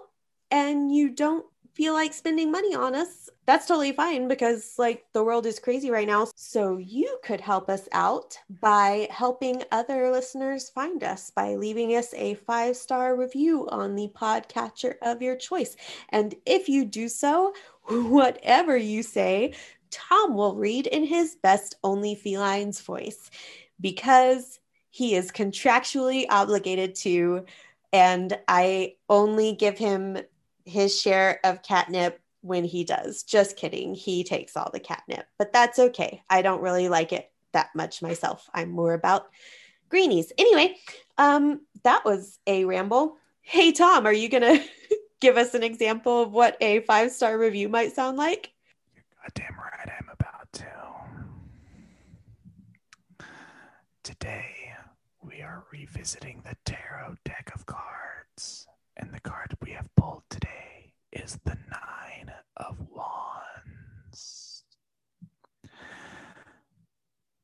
and 0.51 0.93
you 0.93 1.09
don't 1.09 1.45
feel 1.73 1.93
like 1.93 2.13
spending 2.13 2.49
money 2.49 2.73
on 2.75 2.95
us, 2.95 3.29
that's 3.45 3.65
totally 3.67 3.91
fine 3.91 4.27
because 4.27 4.75
like 4.77 5.05
the 5.13 5.23
world 5.23 5.45
is 5.45 5.59
crazy 5.59 5.91
right 5.91 6.07
now. 6.07 6.27
So 6.35 6.77
you 6.77 7.19
could 7.23 7.41
help 7.41 7.69
us 7.69 7.89
out 7.91 8.37
by 8.61 9.07
helping 9.11 9.63
other 9.71 10.11
listeners 10.11 10.69
find 10.69 11.03
us 11.03 11.29
by 11.29 11.55
leaving 11.55 11.95
us 11.95 12.13
a 12.13 12.35
five 12.35 12.77
star 12.77 13.17
review 13.17 13.67
on 13.69 13.95
the 13.95 14.09
podcatcher 14.15 14.95
of 15.01 15.21
your 15.21 15.35
choice. 15.35 15.75
And 16.09 16.33
if 16.45 16.69
you 16.69 16.85
do 16.85 17.09
so, 17.09 17.53
whatever 17.89 18.77
you 18.77 19.03
say, 19.03 19.53
Tom 19.91 20.35
will 20.35 20.55
read 20.55 20.87
in 20.87 21.03
his 21.03 21.35
best 21.35 21.75
only 21.83 22.15
felines 22.15 22.81
voice 22.81 23.29
because 23.79 24.59
he 24.89 25.15
is 25.15 25.31
contractually 25.31 26.25
obligated 26.29 26.95
to, 26.95 27.45
and 27.91 28.37
I 28.47 28.95
only 29.09 29.53
give 29.53 29.77
him 29.77 30.17
his 30.65 30.99
share 30.99 31.39
of 31.43 31.61
catnip 31.61 32.22
when 32.43 32.65
he 32.65 32.83
does. 32.83 33.23
Just 33.23 33.55
kidding. 33.55 33.95
He 33.95 34.23
takes 34.23 34.55
all 34.55 34.69
the 34.71 34.79
catnip, 34.79 35.25
but 35.39 35.53
that's 35.53 35.79
okay. 35.79 36.21
I 36.29 36.41
don't 36.41 36.61
really 36.61 36.89
like 36.89 37.13
it 37.13 37.31
that 37.53 37.69
much 37.73 38.01
myself. 38.01 38.49
I'm 38.53 38.69
more 38.69 38.93
about 38.93 39.27
greenies. 39.89 40.31
Anyway, 40.37 40.75
um, 41.17 41.61
that 41.83 42.03
was 42.03 42.39
a 42.45 42.65
ramble. 42.65 43.17
Hey, 43.41 43.71
Tom, 43.71 44.05
are 44.05 44.13
you 44.13 44.27
going 44.27 44.41
to 44.59 44.63
give 45.21 45.37
us 45.37 45.53
an 45.53 45.63
example 45.63 46.23
of 46.23 46.33
what 46.33 46.57
a 46.59 46.81
five 46.81 47.11
star 47.11 47.37
review 47.37 47.69
might 47.69 47.95
sound 47.95 48.17
like? 48.17 48.51
You're 48.93 49.05
goddamn 49.23 49.55
right, 49.57 49.89
I'm 49.99 50.09
about 50.11 50.51
to. 50.53 50.65
Today, 54.03 54.73
we 55.21 55.41
are 55.41 55.63
revisiting 55.71 56.41
the 56.43 56.57
tarot 56.65 57.15
deck 57.23 57.51
of 57.55 57.65
cards, 57.65 58.67
and 58.97 59.13
the 59.13 59.21
card 59.21 59.55
we 59.61 59.71
have 59.71 59.87
pulled 59.95 60.23
today 60.29 60.93
is 61.13 61.39
the 61.45 61.57
Nine 61.69 62.12
of 62.57 62.77
Wands. 62.91 64.63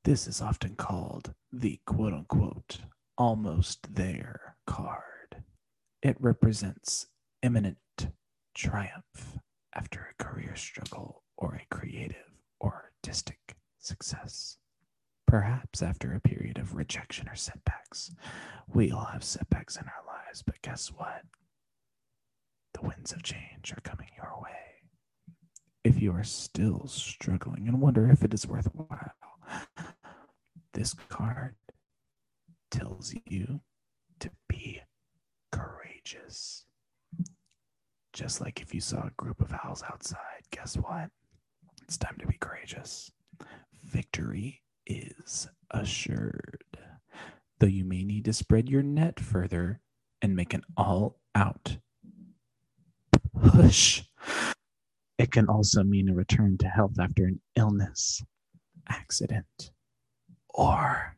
This 0.03 0.27
is 0.27 0.41
often 0.41 0.75
called 0.75 1.33
the 1.51 1.79
quote 1.85 2.13
unquote 2.13 2.79
almost 3.17 3.95
there 3.95 4.55
card. 4.65 5.43
It 6.01 6.15
represents 6.19 7.07
imminent 7.43 7.77
triumph 8.55 9.37
after 9.73 10.07
a 10.19 10.23
career 10.23 10.55
struggle 10.55 11.23
or 11.37 11.55
a 11.55 11.75
creative 11.75 12.15
or 12.59 12.91
artistic 13.03 13.55
success. 13.79 14.57
Perhaps 15.27 15.83
after 15.83 16.13
a 16.13 16.19
period 16.19 16.57
of 16.57 16.75
rejection 16.75 17.27
or 17.29 17.35
setbacks. 17.35 18.11
We 18.67 18.91
all 18.91 19.05
have 19.05 19.23
setbacks 19.23 19.75
in 19.75 19.83
our 19.83 20.03
lives, 20.07 20.41
but 20.41 20.61
guess 20.61 20.87
what? 20.87 21.23
The 22.73 22.81
winds 22.81 23.11
of 23.11 23.23
change 23.23 23.71
are 23.75 23.81
coming 23.81 24.09
your 24.17 24.39
way. 24.41 24.68
If 25.89 25.99
you 25.99 26.11
are 26.13 26.23
still 26.23 26.85
struggling 26.85 27.67
and 27.67 27.81
wonder 27.81 28.07
if 28.11 28.23
it 28.23 28.31
is 28.31 28.45
worthwhile, 28.45 29.11
this 30.73 30.93
card 31.09 31.55
tells 32.69 33.15
you 33.25 33.61
to 34.19 34.29
be 34.47 34.81
courageous. 35.51 36.65
just 38.13 38.39
like 38.39 38.61
if 38.61 38.73
you 38.73 38.81
saw 38.81 39.07
a 39.07 39.11
group 39.17 39.41
of 39.41 39.51
owls 39.63 39.83
outside, 39.91 40.43
guess 40.51 40.75
what? 40.75 41.09
It's 41.83 41.97
time 41.97 42.17
to 42.19 42.27
be 42.27 42.37
courageous. 42.39 43.11
Victory 43.83 44.61
is 44.85 45.47
assured. 45.71 46.63
Though 47.59 47.67
you 47.67 47.83
may 47.83 48.03
need 48.03 48.25
to 48.25 48.33
spread 48.33 48.69
your 48.69 48.83
net 48.83 49.19
further 49.19 49.81
and 50.21 50.35
make 50.35 50.53
an 50.53 50.63
all 50.77 51.19
out 51.33 51.77
push. 53.41 54.03
It 55.19 55.31
can 55.33 55.47
also 55.49 55.83
mean 55.83 56.07
a 56.07 56.15
return 56.15 56.57
to 56.59 56.67
health 56.67 56.97
after 56.97 57.25
an 57.25 57.41
illness, 57.57 58.23
accident, 58.87 59.71
or 60.47 61.17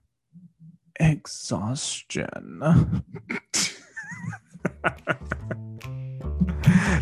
exhaustion. 0.99 2.63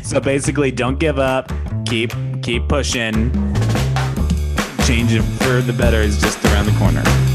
so 0.03 0.19
basically, 0.19 0.71
don't 0.71 0.99
give 0.99 1.19
up. 1.19 1.49
Keep 1.85 2.11
keep 2.43 2.67
pushing. 2.67 3.31
Change 4.83 5.21
for 5.39 5.61
the 5.61 5.73
better 5.77 6.01
is 6.01 6.19
just 6.19 6.43
around 6.45 6.65
the 6.65 6.75
corner. 6.77 7.28